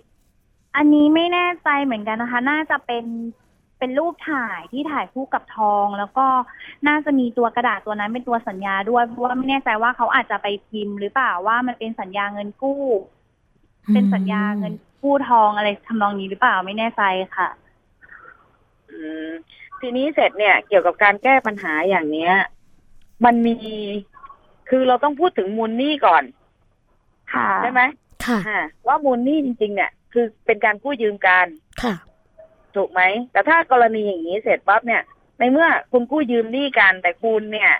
[0.76, 3.04] อันนี้ไม่แน่ใจเหมือนกันนะคะ น่าจะเป็น
[3.78, 6.26] เป็นรูปถ่ายที่ถ่ายคู่กับทอง แล้วก็
[6.88, 12.82] น่าจะมีตัวกระดาษตัวนั้นเป็นตัวสัญญาด้วยเพราะว่าไม่แน่ใจว่าเขาอาจจะไปพิมพ์หรือเปล่าว่ามันเป็นสัญญาเงินกู้
[13.94, 17.02] เป็นสัญญาเงินกู้ทองอะไรทำนองนี้หรือเปล่าไม่แน่ใจ
[17.36, 17.48] ค่ะ
[18.90, 19.30] อืม
[19.80, 22.32] ทีนี้เสร็จเนี่ยเกี่ยวกับการแก้ปัญหาอย่างเนี้ย
[23.24, 23.56] มันมี
[24.68, 26.22] คือเราต้องพูดถึงมูลหนี้ก่อน
[27.32, 27.82] ค่ะใช่ไหม
[28.26, 31.46] ค่ะอ่าว่ามูลหนี้จริง ๆ เนี่ย คือเป็นการกู้ยืมกัน
[31.82, 31.94] ค่ะ
[32.76, 33.00] ถูกไหม
[33.32, 35.02] แต่ถ้ากรณีอย่างนี้เสร็จปั๊บเนี่ย
[35.38, 37.72] ในเมื่อคุณกู้ยืมหนี้กันแต่คุณเนี่ย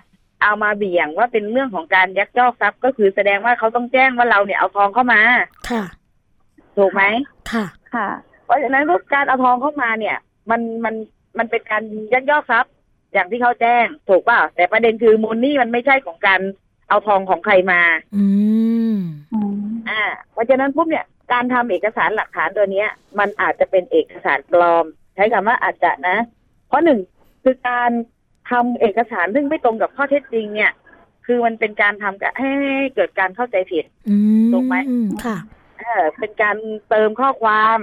[0.42, 5.20] เอามาเบี่ยงว่าเป็นเรื่องของการยักยอกทรัพย์ก็คือแสดงว่าเขาต้องแจ้งว่าเราเนี่ยเอาทองเข้ามา
[5.70, 5.85] ค่ะ
[6.77, 7.03] ถูกไหม
[7.53, 8.09] ค่ะ ค่ะ
[8.44, 10.16] เพราะฉะนั้นการเอาทองเข้ามาเนี่ย
[10.51, 10.94] มันมัน
[11.38, 12.72] มันเป็นการยักยอกทรัพย์
[13.12, 16.40] อย่างที่เขาแจ้งถูกป่ะแต่ประเด็นคือมูลหนี้มันไม่ใช่ของการ
[16.88, 17.80] เอาทองของใครมา
[18.16, 18.26] อื
[18.94, 18.96] ม
[19.32, 19.54] อืม
[19.88, 26.16] อ่า เพราะฉะนั้นปุ๊บเนี่ยการทำเอกสารหลักฐานตัวเนี้ย มันอาจจะเป็นเอกสารปลอม ใช้คำว่าอาจจะนะ
[26.68, 26.98] เพราะหนึ่ง
[27.44, 27.90] คือการ
[28.50, 30.72] ทำเอกสารซึ่งไม่ตรงกับข้อเท็จจริง เนี่ย
[31.26, 34.16] คือมันเป็นการทำกับให้ให้เกิดการเข้าใจผิดอื
[34.46, 34.76] มถูกไหม
[35.24, 35.36] ค่ะ
[35.78, 36.56] เออเป็นการ
[36.88, 37.78] เติมข้อความ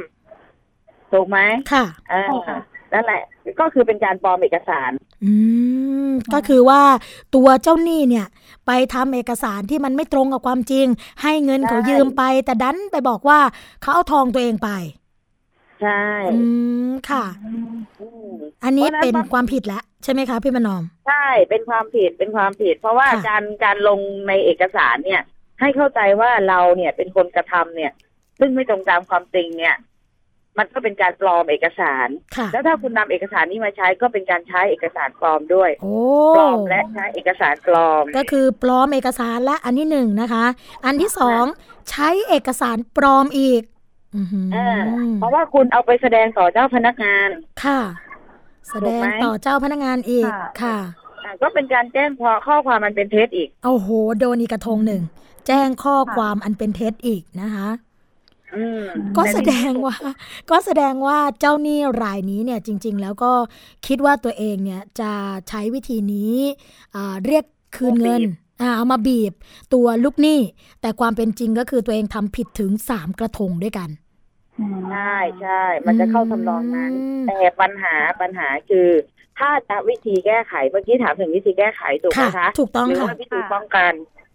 [1.13, 1.39] ถูกไหม
[1.73, 2.49] ค่ะเออ
[2.93, 3.23] นั่นแหละ
[3.59, 4.91] ก็คือเป็นการปลอมเอกสาร
[5.23, 5.33] อื
[6.07, 6.81] ม ก็คือว่า
[7.35, 8.27] ตัวเจ้าหนี้เนี่ย
[8.67, 10.85] ไปทำเอกสารที่มันไม่ตรงกับความจริง
[11.21, 13.39] ให้เงินเขาใช่ยืมไป แต่ดันไปบอกว่า
[13.81, 14.69] เขาเอาทองตัวเองไป
[15.81, 16.39] ใช่ อื
[16.89, 25.21] ม ค่ะอืมอันนี้เพราะฉะนั้นเป็นความผิดแล้วใช่ไหมคะพี่มนอม ใช่ เป็นความผิด เป็นความผิด เพราะว่าค่ะการการลงในเอกสารเนี่ย
[25.59, 27.91] ให้เข้าใจว่าเราเนี่ยเป็นคนกระทำเนี่ย
[28.39, 29.75] ซึ่งไม่ตรงตามความจริงเนี่ย
[30.59, 35.95] มันก็เป็นการปลอมเอกสารค่ะแล้วถ้าคุณนำเอกสารนี้มาใช้ก็เป็นการใช้เอกสารปลอมด้วยโอ้
[36.35, 40.45] ปลอมและใช้เอกสารปลอม ก็คือปลอมเอกสารและอันที่หนึ่งนะคะ
[40.85, 41.43] อันที่สอง
[41.89, 43.61] ใช้เอกสารปลอมอีก
[44.15, 44.67] อือหืออ่า
[45.19, 47.29] เพราะว่าคุณเอาไปแสดงต่อเจ้าพนักงาน
[47.63, 47.81] ค่ะ
[48.69, 50.77] แสดงถูกไหมต่อเจ้าพนักงานอีก ค่ะค่ะ
[51.23, 53.89] อ่าก็เป็นการแจ้งพอข้อความมันเป็นเท็จอีก โอ้โห
[54.19, 55.01] โดนอีกกระทงหนึ่ง
[55.47, 57.84] แจ้งข้อความอันเป็นเท็จอีกนะคะอืม
[59.17, 59.95] ก็แสดงว่า
[60.51, 63.31] ก็แสดงว่าเจ้าหนี้รายนี้เนี่ยจริง ๆ แล้วก็
[63.87, 65.11] คิดว่าตัวเองเนี่ยจะ
[65.49, 66.35] ใช้วิธีนี้
[66.95, 68.21] อ่าเรียกคืนเงิน
[68.61, 69.33] อ่าเอามาบีบ
[69.73, 70.39] ตัวลูกหนี้
[70.81, 73.89] แต่ความเป็นจริงก็คือตัวเองทำผิดถึงสามกระทงด้วยกัน
[74.59, 78.87] อืมใช่ใช่ มันจะเข้าทำนองนั้นอืมแต่ปัญหาปัญหาคือ
[79.39, 83.93] ถ้าจะวิธีแก้ไขเมื่อกี้ถามถึงวิธีแก้ไขถูกไหมค่ะคะถูกต้องหรือค่ะว่าวิธีป้องกัน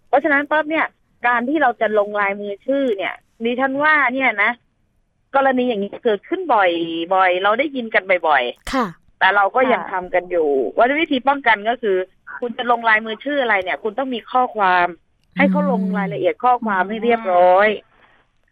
[0.09, 0.87] เพราะฉะนั้นปั๊บเนี่ย
[1.27, 4.53] การที่เราจะลงลายมือชื่อเนี่ย ดิฉันว่าเนี่ยนะ
[5.35, 6.70] กรณีอย่างนี้เกิดขึ้นบ่อย
[7.14, 11.96] บ่อย เราได้ยินกันบ่อยค่ะๆแต่เราก็ยังค่ะทำกันอยู่ ว่าวิธีป้องกันก็คือ
[12.40, 14.87] คุณจะลงลายมือชื่ออะไรเนี่ย คุณต้องมีข้อความ
[15.37, 17.68] ให้เขาลงรายละเอียดข้อความให้เรียบร้อย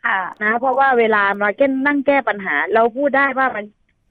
[0.05, 3.65] ค่ะนะเพราะว่าเวลามาเก้นนั่งแก้ปัญหา เราพูดได้ว่ามัน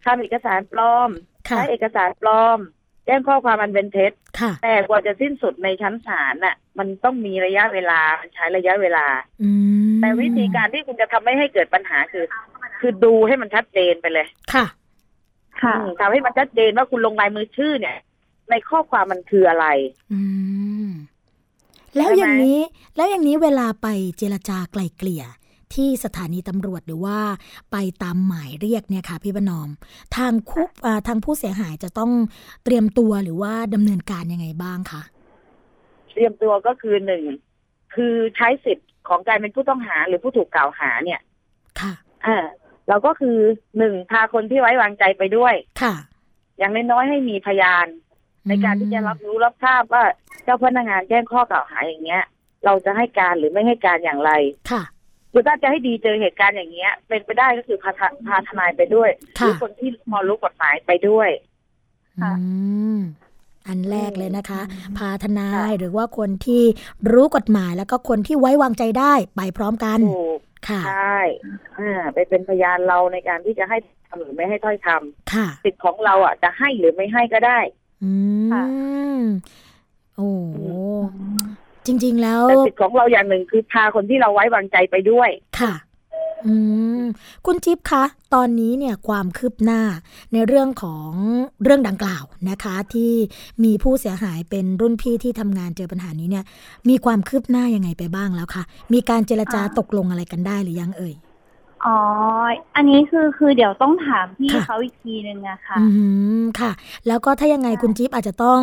[0.06, 1.10] ทำเอกสารปลอม
[1.50, 2.60] ค่ะใช้เอกสารปลอม
[3.08, 9.06] แจ้งข้อความมันเป็นเท็จค่ะแต่กว่าจะสิ้นสุดในชั้นศาลน่ะ มันต้องมีระยะเวลามันใช้ระยะเวลา
[9.44, 9.50] อื
[9.94, 12.26] มแต่วิธีการที่คุณจะทำไม่ให้เกิดปัญหาคือ
[12.80, 14.66] คือดูให้มันชัดเจนไปเลย ค่ะ
[15.62, 17.98] ค่ะอืมทำให้มันชัดเจนว่าคุณลงลายมือชื่อเนี่ย
[18.50, 19.66] ในข้อความมันคืออะไร
[20.14, 20.22] อื
[20.86, 20.90] ม
[21.96, 22.60] แล้วใช่ไหมอย่างนี้
[22.96, 25.24] แล้วอย่างนี้เวลาไปเจรจาไกล่เกลี่ย
[25.76, 27.18] ที่สถานีตำรวจหรือว่า
[27.72, 29.70] ไปตามหมายเรียกเนี่ยค่ะพี่ประนอม
[30.16, 32.12] ทางคุปอ่าทางผู้เสียหายจะต้อง
[32.64, 35.02] เตรียมตัวหรือว่าดำเนินการยังไงบ้างคะ
[36.14, 37.24] เตรียมตัวก็คือหนึ่ง
[37.96, 41.22] คือใช้สิทธิ์ของการเป็นผู้ต้องหาหรือผู้ถูกกล่าวหาเนี่ย
[41.80, 41.94] ค่ะ
[42.26, 42.38] อ่า
[42.90, 43.38] เราก็คือ
[43.78, 45.96] หนึ่งพาคนที่ไว้วางใจไปด้วย ค่ะ
[46.58, 47.88] อย่างน้อยๆให้มีพยาน
[48.48, 50.04] ในการที่จะรับรู้รับทราบว่า
[50.44, 52.24] เจ้าพนักงานแจ้งข้อกล่าวหาอย่างเงี้ย
[52.66, 54.32] เราจะให้การหรือไม่ให้การอย่างไร
[54.72, 54.84] ค่ะ
[55.40, 61.30] คือถ้าจะให้ดีเจอเหตุการณ์อย่างเงี้ย เป็นไปได้ก็คือพาทะพาทนายไปด้วยหค่ะรือคนที่พอรู้กฎหมายไปด้วย
[62.22, 62.48] ค่ะอื
[62.98, 63.00] ม
[63.68, 64.62] อันแรกเลยนะคะ
[64.98, 66.64] พาทนายค่ะหรือว่าคนที่
[67.12, 71.20] รู้กฎหมายแล้วก็คนที่ไว้วางใจได้ไปพร้อมกันถูกค่ะใช่
[71.78, 73.78] อ่าไปเป็นพยานเราในการที่จะให้
[74.08, 77.60] ทำหรือไม่ให้ถ้อยคำค่ะสิทธิ์ของเราอะจะให้หรือไม่ให้ก็ได้
[78.04, 78.12] อื
[78.54, 78.64] ค่ะ
[79.20, 79.24] ม
[80.16, 80.56] โอ้โห
[81.88, 85.30] จริง ๆ แล้วแต่สิทธิ์ของเราอย่างหนึ่งคือพาคนที่เราไว้วางใจไปด้วย
[85.60, 85.74] ค่ะ
[86.46, 86.56] อื
[87.02, 87.04] ม
[87.46, 89.82] คุณจิ๊บคะ ตอนนี้เนี่ยความคืบหน้า
[90.34, 91.10] ในเรื่องของ
[91.64, 93.14] เรื่องดังกล่าวนะคะ ที่
[93.64, 96.46] มีผู้เสียหายเป็นรุ่นพี่ที่ทำงานเจอปัญหานี้เนี่ย
[96.90, 98.64] มีความคืบหน้ายังไงไปบ้างแล้วคะ
[98.94, 101.14] มีการเจรจาอ่าตกลงอะไรกันได้หรือยังเอ่ย
[101.86, 101.98] อ๋อ
[102.76, 105.86] อันนี้คือคือเดี๋ยวต้องถามพี่ค่ะเขาอีกทีนึงอะค่ะอื
[106.42, 106.72] มค่ะ
[107.08, 108.60] แล้วก็ถ้ายังไงค่ะคุณจิ๊บอาจจะต้อง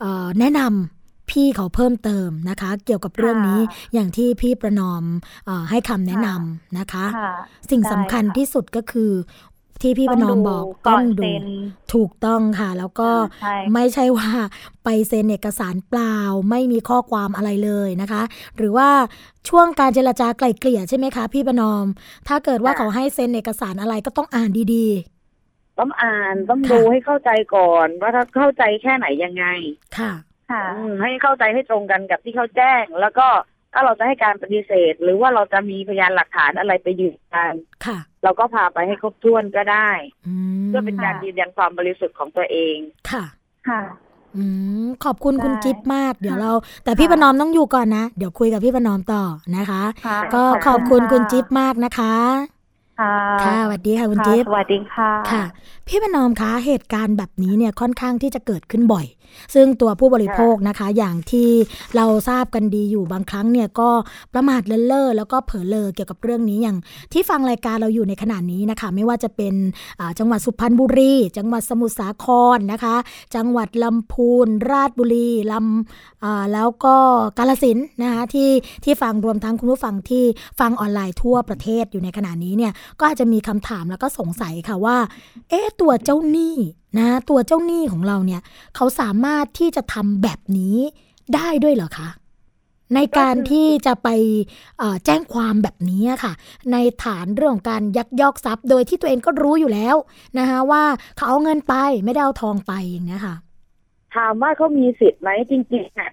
[0.00, 5.04] เออแนะนำ พี่เขาเพิ่มเติมนะคะ เกี่ยวกับเรื่องนี้ค่ะอย่างที่พี่ประนอม
[5.46, 7.32] เออให้คำแนะนำนะคะค่ะ
[7.70, 9.12] สิ่งได้สำคัญค่ะที่สุดก็คือ
[9.82, 11.44] ที่พี่ประนอมบอกก่ต้ออนงดูเซ็น
[11.94, 13.10] ถูกต้องค่ะ แล้วก็
[13.42, 14.30] ใช่ไม่ใช่ว่า
[14.84, 16.16] ไปเซ็นเอกสารเปล่า
[16.50, 18.22] ไม่มีข้อความอะไรเลยนะคะ
[18.56, 18.88] หรือว่า
[19.48, 21.84] ช่วงการเจรจาไกล่เกลี่ยใช่ไหมคะ พี่ประนอม
[22.28, 24.88] ถ้าเกิดว่าค่ะเขาให้เซ็นเอกสารอะไรก็ต้องอ่านดี
[25.78, 30.31] ต้องอ่านต้องค่ะดูให้เข้าใจก่อนว่าถ้าเข้าใจแค่ไหนยังไงๆค่ะค่ะอืม
[31.02, 33.28] ให้เข้าใจให้ตรงกันกับที่เขาแจ้ง แล้วก็
[33.74, 37.54] ถ้าเราจะให้การปฏิเสธ หรือว่าเราจะมีพยานหลักฐานอะไรไปยืนยัน
[37.86, 39.90] ค่ะเราก็พาไปให้ครบถ้วนก็ได้
[40.26, 42.76] อืมเพื่อเป็นการยืนยันความบริสุทธิ์ของตัวเอง
[43.10, 43.24] ค่ะ
[43.68, 43.82] ค่ะ
[44.36, 44.44] อื
[44.84, 46.50] มขอบคุณคุณได้จิ๊บมาก เดี๋ยวเรา
[46.84, 49.22] แต่พี่ค่ะประนอมต้องอยู่ก่อนนะ เดี๋ยวคุยกับพี่ประนอมต่อ
[49.56, 52.14] นะคะค่ะก็ขอบคุณคุณจิ๊บมากนะคะ
[53.00, 55.44] ค่ะค่ะสวัสดีค่ะคุณค่ะจิ๊บสวัสดีค่ะค่ะ
[55.88, 59.06] พี่ประนอมคะเหตุการณ์แบบนี้เนี่ยค่อนข้างที่จะเกิดขึ้นบ่อย
[59.54, 61.50] ซึ่งตัวผู้บริโภคนะคะ อย่างที่
[61.96, 63.90] เราทราบกันดีอยู่บางครั้งเนี่ยก็
[64.34, 66.76] ประมาทเลินเล่อแล้วก็เผลอเลอเกี่ยวกับเรื่องนี้อย่าง
[67.12, 69.54] ที่ฟังรายการเราอยู่ในขณะนี้นะคะ ไม่ว่าจะเป็น
[70.00, 72.26] อ่าจังหวัดสุพรรณบุรี จังหวัดสมุทรสาค
[72.56, 72.96] รนะคะ
[73.36, 76.96] จังหวัดลำพูน ราชบุรีลำอ่าแล้วก็
[77.38, 78.50] กาลสินธุ์นะคะที่
[78.84, 80.24] ที่ฟังรวมทั้งคุณผู้ฟังที่
[80.60, 84.96] ฟังออนไลน์ทั่วประเทศอยู่ในขณะนี้เนี่ยก็อาจจะมีคำถามแล้วก็สงสัยค่ะว่า
[85.48, 86.56] เอ๊ะตัวเจ้าหนี้
[86.98, 88.40] นะตัวเจ้าหนี้ของเราเนี่ย
[88.76, 90.76] เขาสามารถที่จะทำแบบนี้
[91.34, 92.08] ได้ด้วยเหรอคะ
[92.94, 94.08] ในการที่จะไป
[94.78, 96.32] เอ่อแจ้งความแบบนี้อะค่ะ
[96.72, 99.96] ในฐานเรื่องของการยักยอกทรัพย์ โดยที่ตัวเองก็รู้อยู่แล้ว
[100.38, 100.84] นะคะว่า
[101.16, 101.74] เขาเอาเงินไป
[102.04, 103.34] ไม่ได้เอาทองไปอย่างนี้ยค่ะ
[104.16, 106.10] ถามว่าเขามีสิทธิ์ไหมจริงๆอะ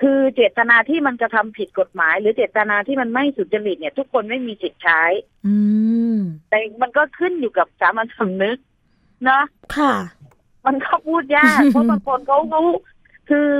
[0.00, 5.02] คือเจตนาที่มันจะทำผิดกฎหมาย หรือเจตนาที่มันไม่สุจริตเนี่ย ทุกคนไม่มีสิทธิ์ใช้
[5.46, 5.54] อื
[6.14, 6.16] ม
[6.50, 8.58] แต่มันก็ขึ้นอยู่กับสามัญสำนึก
[9.24, 9.44] เนาะ
[9.76, 9.94] ค่ะ
[10.66, 12.62] มันก็พูดยากเพราะบางคนเขาเขา
[13.28, 13.50] คือ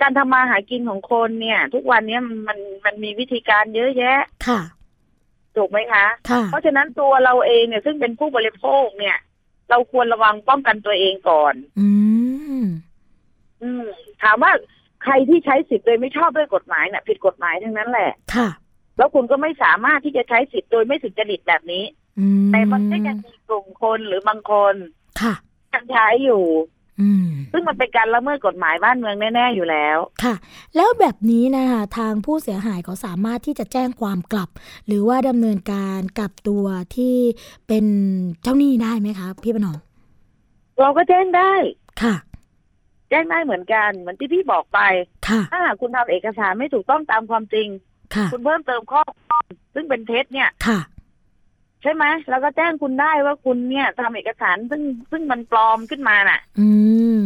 [0.00, 4.60] การทำมาหากินของคนเนี่ย ทุกวันเนี้ยมันมันมันมีวิธีการเยอะแยะ ค่ะ
[5.56, 9.16] ถูกไหมคะค่ะเพราะฉะนั้นตัวเราเองเนี่ยซึ่งเป็นผู้บริโภคเนี่ย
[9.70, 11.88] เราควรระวังป้องกันตัวเองก่อน อื
[12.62, 12.64] ม
[13.62, 13.84] อืม
[14.22, 14.52] ถามว่า
[15.04, 18.48] ใครที่ใช้สิทธิ์โดยไม่ชอบด้วยกฎหมายเนี่ยผิดกฎหมายทั้งนั้นแหละ ค่ะ
[18.96, 21.84] แล้วคุณก็ไม่สามารถที่จะใช้สิทธิ์โดยไม่สุจริตแบบนี้
[22.18, 24.74] อืมแต่มันก็ยังมีกลุ่มคนหรือบางคน
[25.20, 25.34] ค่ะ
[25.74, 26.44] ยังใช้อยู่
[27.00, 30.34] อืมซึ่งมันเป็นการละเมิดกฎหมายบ้านเมืองแน่ ๆ อยู่แล้ว ค่ะ
[30.76, 34.50] แล้วแบบนี้นะคะทางผู้เสียหายเขาสามารถที่จะแจ้งความกลับ
[34.86, 36.64] หรือว่าดำเนินการกับตัว
[36.96, 37.16] ที่
[37.68, 37.84] เป็น
[38.42, 39.78] เจ้าหนี้ได้ไหมคะ พี่ประนอม
[40.80, 41.52] เราก็แจ้งได้
[42.02, 42.14] ค่ะ
[43.10, 44.80] แจ้งได้เหมือนกันเหมือนที่พี่บอกไป
[45.28, 47.68] ค่ะถ้าหากคุณทำเอกสารไม่ถูกต้องตามความจริง
[48.14, 49.44] ค่ะ คุณเพิ่มเติมข้อความ
[49.74, 50.80] ซึ่งเป็นเท็จเนี่ยค่ะ
[51.82, 56.68] ใช่ไหมแล้วก็แจ้งคุณได้ว่าคุณเนี่ยทำเอกสารซึ่งซึ่งมันปลอมขึ้นมาน่ะ อื
[57.20, 57.22] ม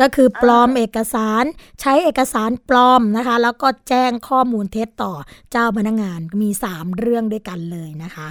[0.00, 1.44] ก็คือปลอมอ่าเอกสาร
[1.80, 5.12] ใช้เอกสารปลอมนะคะ แล้วก็แจ้งข้อมูลเท็จต่อ
[5.52, 8.30] เจ้าพนักงานมีสามเรื่องด้วยกันเลยนะคะ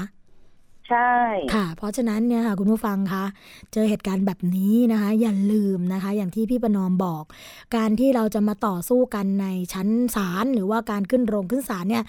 [0.90, 1.14] ใช่
[1.54, 3.26] ค่ะ เพราะฉะนั้นเนี่ยค่ะคุณผู้ฟังคะ
[3.74, 7.24] เจอเหตุการณ์แบบนี้นะคะ อย่าลืมนะคะ อย่างที่พี่ประนอมบอก
[7.76, 12.04] การที่เราจะมาต่อสู้กันในชั้นศาลหรือว่าการขึ้นโรงขึ้นศาลเนี่ย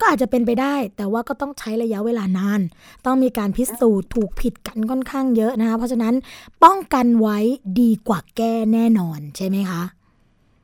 [0.00, 2.60] ก็อาจจะเป็นไปได้ แต่ว่าก็ต้องใช้ระยะเวลานาน
[3.06, 6.14] ต้องมีการพิสูจน์ถูกผิดกันค่อนข้างเยอะนะคะ เพราะฉะนั้น
[6.64, 7.38] ป้องกันไว้
[7.80, 9.82] ดีกว่าแก้แน่นอนใช่ไหมคะ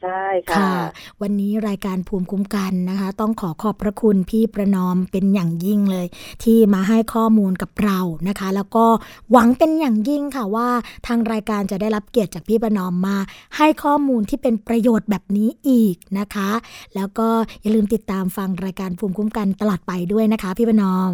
[0.02, 0.74] ใช่ค่ะค่ะ
[1.22, 6.06] วันนี้รายการภูมิคุ้มกันนะคะ ต้องขอขอบพระคุณพี่ประนอมเป็นอย่างยิ่งเลย
[6.42, 8.86] ที่มาให้ข้อมูลกับเรานะคะ แล้วก็
[9.30, 10.68] หวังเป็นอย่างยิ่งค่ะว่า
[11.06, 13.16] ทางรายการจะได้รับเกียรติจากพี่ประนอมมา
[13.56, 16.50] ให้ข้อมูลที่เป็นประโยชน์แบบนี้อีกนะคะ
[16.94, 17.28] แล้วก็
[17.62, 21.12] อย่าลืมติดตามฟังรายการภูมิคุ้มกันตลอดไปด้วยนะคะ พี่ประนอม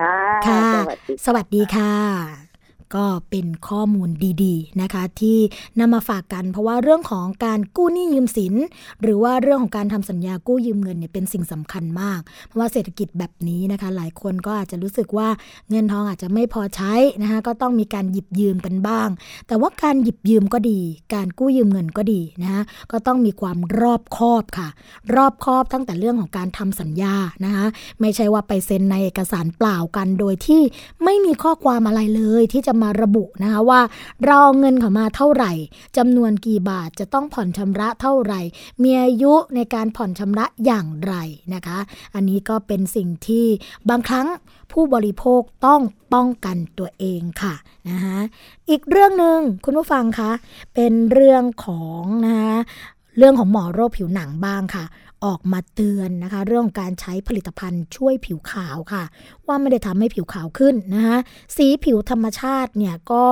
[0.00, 0.18] ค่ะ
[0.48, 2.45] ค่ะสวัสดีสวัสดีค่ะ
[2.94, 4.10] ก็เป็นข้อมูล
[4.44, 5.38] ดีๆนะคะ ที่
[5.78, 8.54] นำมาฝากกัน เพราะว่าเรื่องของการกู้หนี้ยืมสิน
[9.02, 15.28] หรือว่าเรื่องของการทำสัญญากู้ยืมเงินเนี่ยเป็นสิ่งสำคัญมาก เพราะว่าเศรษฐกิจแบบนี้นะคะ หลายคนก็อาจจะรู้สึกว่า
[15.70, 19.08] เงินทองอาจจะไม่พอใช้นะคะก็ต้องมีการหยิบยืมกันบ้าง
[19.48, 20.80] แต่ว่าการหยิบยืมก็ดี
[21.14, 22.62] การกู้ยืมเงินก็ดีนะคะ
[22.92, 24.68] ก็ต้องมีความรอบคอบค่ะ
[25.14, 27.14] รอบคอบตั้งแต่เรื่องของการทำสัญญา
[27.44, 27.66] นะคะ
[28.00, 30.62] ไม่ใช่ว่าไปเซ็นในเอกสารเปล่ากัน โดยที่
[31.04, 33.80] ไม่มีข้อความอะไรเลยที่จะมาระบุนะคะว่า
[34.26, 35.52] เราเอเงินเขามาเท่าไหร่
[35.96, 38.40] จำนวนกี่บาทจะต้องผ่อนชำระเท่าไหร่
[38.82, 41.14] มีอายุในการผ่อนชำระอย่างไร
[41.54, 41.78] นะคะ
[42.14, 43.46] อันนี้ก็เป็นสิ่งที่
[43.88, 44.26] บางครั้ง
[44.72, 45.80] ผู้บริโภคต้อง
[46.14, 47.54] ป้องกันตัวเองค่ะ
[47.88, 48.18] นะคะ
[48.70, 50.30] อีกเรื่องหนึ่งคุณผู้ฟังคะ
[50.74, 52.56] เป็นเรื่องของนะคะ
[53.18, 54.84] เรื่องของหมอโรคผิวหนังบ้างค่ะ
[55.26, 59.04] ออกมาเตือนนะคะ เรื่องของการใช้ผลิตภัณฑ์ช่วยผิวขาวค่ะ
[59.46, 61.18] ว่าไม่ได้ทำให้ผิวขาวขึ้นนะคะ
[61.56, 63.24] สีผิวธรรมชาติเนี่ยก็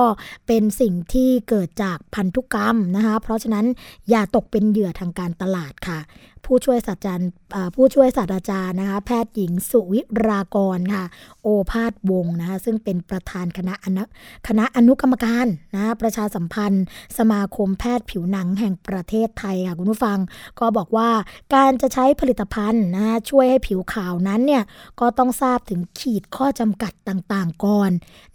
[0.47, 3.65] เป็นสิ่งที่เกิดจากพันธุกรรมนะคะ เพราะฉะนั้น
[4.09, 5.99] อย่าตกเป็นเหยื่อทางการตลาดค่ะ
[6.45, 7.29] ผู้ช่วยศาสตราจารย์
[7.75, 11.03] ผู้ช่วยศาสตราจารย์นะคะแพทย์หญิงสุวิรากรค่ะ
[11.43, 14.03] โอภาสวงศ์นะคะซึ่งเป็นประธานคณะอนุ
[14.47, 16.85] คณะอนุกรรมการนะะประชาสัมพันธ์
[17.17, 20.19] สมาคมแพทย์ผิวหนังแห่งประเทศไทยค่ะคุณผู้ฟัง
[20.59, 21.09] ก็บอกว่า
[21.55, 24.63] การจะใช้ผลิตภัณฑ์นะะช่วยให้ผิวขาวนั้นเนี่ย
[24.99, 27.91] ก็ต้องทราบถึงขีดข้อจำกัดต่างๆก่อน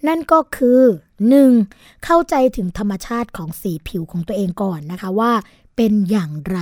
[0.06, 0.80] นั่นก็คือ
[1.44, 2.04] 1.
[2.04, 5.32] เข้าใจถึงธรรมชาติของสีผิวของตัวเองก่อนนะคะว่า
[5.82, 6.60] เป็นอย่างไร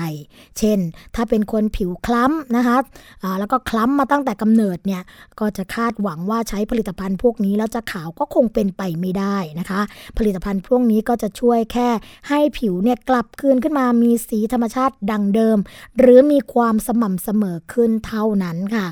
[0.58, 0.78] เช่น
[1.14, 2.76] ถ้าเป็นคนผิวคล้ำนะคะ
[3.22, 5.02] อ่าแล้วก็คล้ำมาตั้งแต่กำเนิดเนี่ย
[5.40, 9.80] ก็จะคาดหวังว่าใช้ผลิตภัณฑ์พวกนี้แล้วจะขาวก็คงเป็นไปไม่ได้นะคะ
[10.18, 11.88] ผลิตภัณฑ์พวกนี้ก็จะช่วยแค่
[12.28, 15.58] ให้ผิวเนี่ยกลับคืนขึ้นมามีสีธรรมชาติดังเดิม
[15.98, 18.86] หรือมีความสม่ำเสมอขึ้นเท่านั้นค่ะ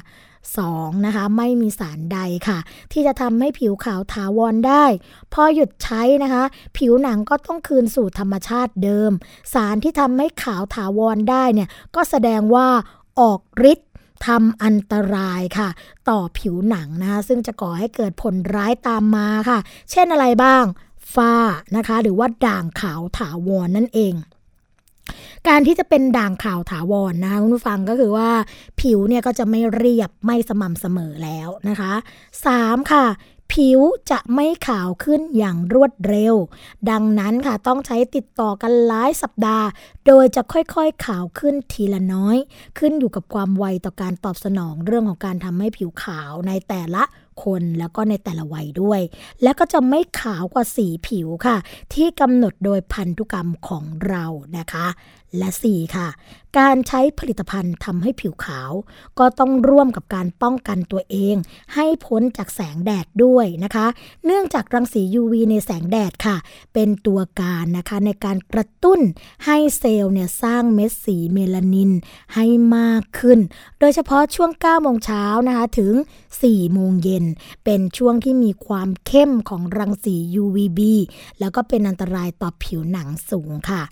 [0.55, 1.07] 2.
[1.07, 2.19] นะคะไม่มีสารใด
[2.49, 2.59] ค่ะ
[2.93, 4.85] ที่จะทำให้ผิวขาวถาวรได้
[5.33, 6.45] พอหยุดใช้นะคะ
[6.77, 9.13] ผิวหนังก็ต้องคืนสู่ธรรมชาติเดิม
[9.55, 12.69] สารที่ทำให้ขาวถาวรได้เนี่ยก็แสดงว่า
[13.21, 13.41] ออก
[13.73, 13.91] ฤทธิ์
[14.27, 15.69] ทำอันตรายค่ะ
[16.09, 19.59] ต่อผิวหนังนะคะซึ่งจะก่อให้เกิดผลร้ายตามมาค่ะ
[19.91, 20.65] เช่นอะไรบ้าง
[21.15, 21.35] ฝ้า
[21.77, 24.15] นะคะ หรือว่าด่างขาวถาวรนั่นเอง
[25.49, 28.31] การที่จะเป็นด่างขาวถาวรนะคะคุณผู้ฟังก็คือว่า
[28.81, 31.93] ผิวเนี่ยก็จะไม่เรียบไม่สม่ำเสมอแล้วนะคะ
[32.43, 32.93] 3.
[32.93, 33.07] ค่ะ
[33.55, 33.81] ผิว
[34.11, 36.35] จะไม่ขาวขึ้นอย่างรวดเร็ว
[36.91, 39.67] ดังนั้นค่ะต้องใช้ติดต่อกันหลายสัปดาห์
[40.07, 42.37] โดยจะค่อยๆขาวขึ้นทีละน้อย
[42.79, 47.03] ขึ้นอยู่กับความไวต่อการตอบสนองเรื่องของการทำให้ผิวขาวในแต่ละ
[47.45, 49.01] คนแล้วก็ในแต่ละวัยด้วย
[49.43, 51.57] และก็จะไม่ขาวกว่าสีผิวค่ะ
[51.95, 54.25] ที่กำหนดโดยพันธุกรรมของเรา
[54.57, 54.87] นะคะ
[55.39, 56.09] และ 4 ค่ะ
[56.59, 58.71] การใช้ผลิตภัณฑ์ทำให้ผิวขาว
[59.19, 61.37] ก็ต้องร่วมกับการป้องกันตัวเอง
[61.75, 63.87] ให้พ้นจากแสงแดดด้วยนะคะ
[64.25, 66.37] เนื่องจากรังสี UV ในแสงแดดค่ะ
[66.75, 69.01] เป็นตัวการนะคะในการกระตุ้น
[69.47, 71.91] ให้เซลล์เนี่ยสร้างเม็ดสีเมลานิน
[72.35, 73.39] ให้มากขึ้น
[73.81, 75.93] โดยเฉพาะช่วง9โมงเช้านะคะถึง
[76.35, 77.25] 4โมงเย็น
[77.65, 80.81] เป็นช่วงที่มีความเข้มของรังสี UVB
[81.41, 83.83] แล้วก็เป็นอันตรายต่อผิวหนังสูงค่ะ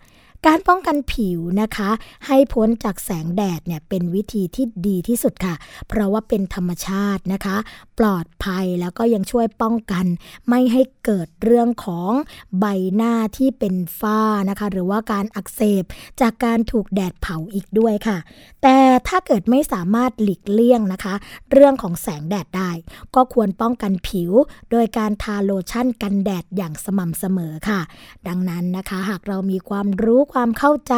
[0.46, 1.90] การป้องกันผิวนะคะ
[2.26, 5.54] ให้พ้นจากแสงแดดเนี่ยเป็นวิธีที่ดีที่สุดค่ะ
[5.88, 7.56] เพราะว่าเป็นธรรมชาตินะคะ
[7.98, 10.06] ปลอดภัยแล้วก็ยังช่วยป้องกัน
[10.48, 12.10] ไม่ให้เกิดเรื่องของ
[12.60, 12.64] ใบ
[12.94, 15.84] หน้าที่เป็นฝ้านะคะ หรือว่าการอักเสบ
[16.20, 18.18] จากการถูกแดดเผาอีกด้วยค่ะ
[18.62, 18.76] แต่
[19.08, 21.14] ถ้าเกิดไม่สามารถหลีกเลี่ยงนะคะ
[21.52, 22.70] เรื่องของแสงแดดได้
[23.14, 24.30] ก็ควรป้องกันผิว
[24.70, 27.80] โดยการทาโลชั่นกันแดดอย่างสม่ำเสมอค่ะ
[28.28, 30.94] ดังนั้นนะคะ หากเรามีความรู้ความเข้าใจ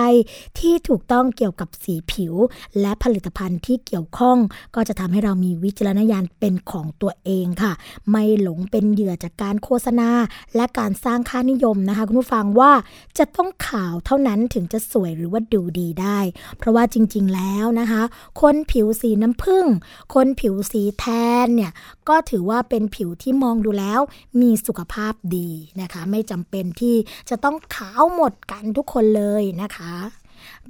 [0.59, 2.35] ที่ถูกต้องเกี่ยวกับสีผิว
[2.81, 4.39] และผลิตภัณฑ์ที่เกี่ยวข้อง
[4.75, 7.73] ก็จะทำให้เรามีวิจารณญาณเป็นของตัวเองค่ะ
[8.11, 10.11] ไม่หลงเป็นเหยื่อจากการโฆษณา
[10.57, 12.73] และการสร้างค่านิยมนะคะ คุณผู้ฟังว่า
[13.19, 16.19] จะต้องขาวเท่านั้นถึงจะสวยหรือว่าดูดีได้
[16.59, 18.03] เพราะว่าจริง ๆ แล้วนะคะ
[18.41, 19.67] คนผิวสีน้ำผึ้ง
[20.15, 21.05] คนผิวสีแท
[21.45, 21.73] นเนี่ย
[22.09, 24.01] ก็ถือว่าเป็นผิวที่มองดูแล้ว
[24.41, 25.49] มีสุขภาพดี
[25.81, 26.97] นะคะ ไม่จำเป็นที่
[27.31, 29.95] จะต้องขาวหมดกันทุกคนเลยเลยนะคะ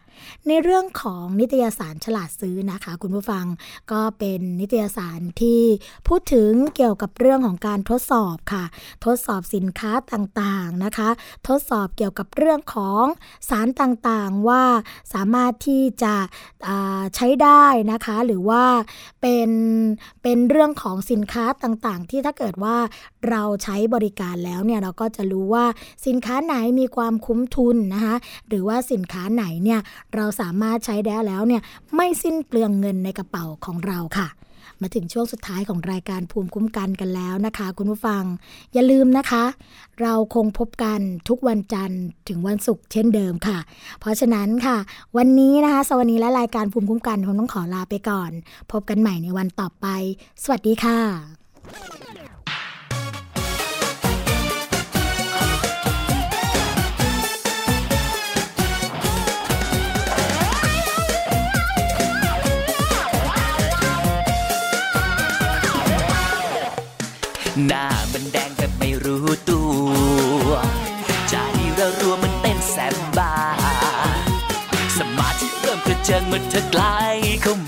[0.48, 3.46] ในเรื่องของนิตยสารฉลาดซื้อนะคะ คุณผู้ฟัง
[3.92, 5.62] ก็เป็นนิตยสารที่
[6.08, 8.64] พูดถึงเกี่ยวกับเรื่องของการทดสอบค่ะ
[9.04, 11.08] ทดสอบสินค้าต่างๆนะคะ
[11.48, 13.04] ทดสอบเกี่ยวกับเรื่องของ
[13.48, 14.62] สารต่างๆว่า
[15.14, 16.14] สามารถที่จะ
[17.14, 18.64] ใช้ได้นะคะ หรือว่า
[19.20, 19.50] เป็น
[20.22, 22.76] เป็นเรื่องของสินค้าต่างๆ ที่ถ้าเกิดว่า
[23.30, 25.64] เราใช้บริการแล้วเนี่ยเราก็จะรู้ว่า
[26.06, 28.16] สินค้าไหนมีความคุ้มทุนนะคะ
[28.48, 29.80] หรือว่าสินค้าไหนเนี่ย
[30.14, 31.62] เราสามารถใช้ได้แล้วเนี่ย
[31.94, 34.28] ไม่สิ้นเปลืองเงินในกระเป๋าของเราค่ะ
[34.82, 38.22] มาถึงช่วงสุดท้ายของรายการภูมิคุ้มกันกันแล้วนะคะ คุณผู้ฟัง
[38.74, 39.44] อย่าลืมนะคะ
[40.00, 43.58] เราคงพบกันทุกวันจันทร์ถึงวันศุกร์เช่นเดิมค่ะ
[44.00, 44.76] เพราะฉะนั้นค่ะ
[45.16, 48.30] วันนี้นะคะ สวัสดีและรายการภูมิคุ้มกันคงต้องขอลาไปก่อน
[48.72, 49.86] พบกันใหม่ในวันต่อไป
[50.42, 52.17] สวัสดีค่ะ
[67.66, 69.62] หน้ามันแดงแบบไม่รู้ตั
[70.46, 70.48] ว
[71.30, 71.34] ใจ
[71.78, 73.34] ระรัวมันเต้นแสบบ้า
[74.98, 76.98] สมาธิเริ่มกระเจิงเมื่อเธอใกล้
[77.42, 77.54] เข้า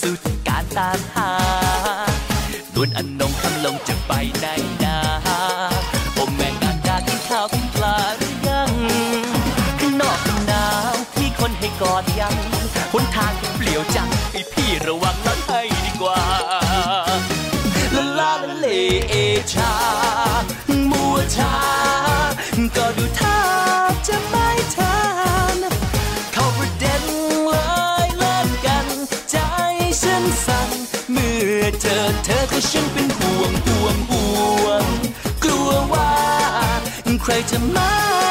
[0.00, 1.30] สุดการตามหา
[2.74, 4.46] ดวนอันนงคำลงจะไปไหน
[37.22, 38.21] create a mind.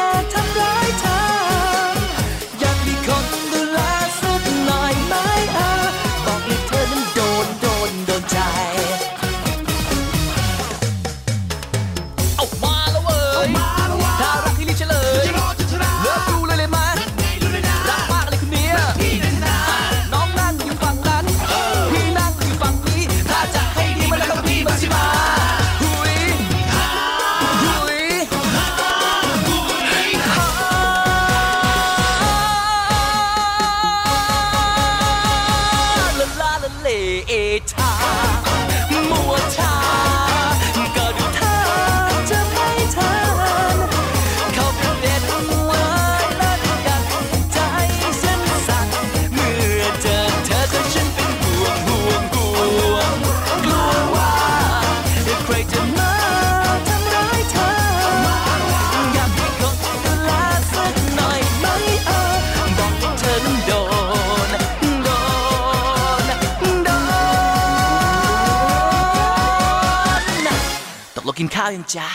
[71.62, 72.08] าวยังจ้า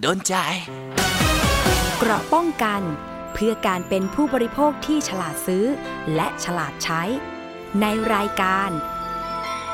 [0.00, 0.34] โดนใจ
[1.98, 2.82] เกราะป้องกัน
[3.32, 5.64] เพื่อการเป็นผู้บริโภคที่ฉลาดซื้อ
[6.14, 7.02] และฉลาดใช้
[7.80, 8.70] ในรายการ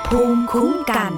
[0.07, 1.13] ภูมิคุ้มกัน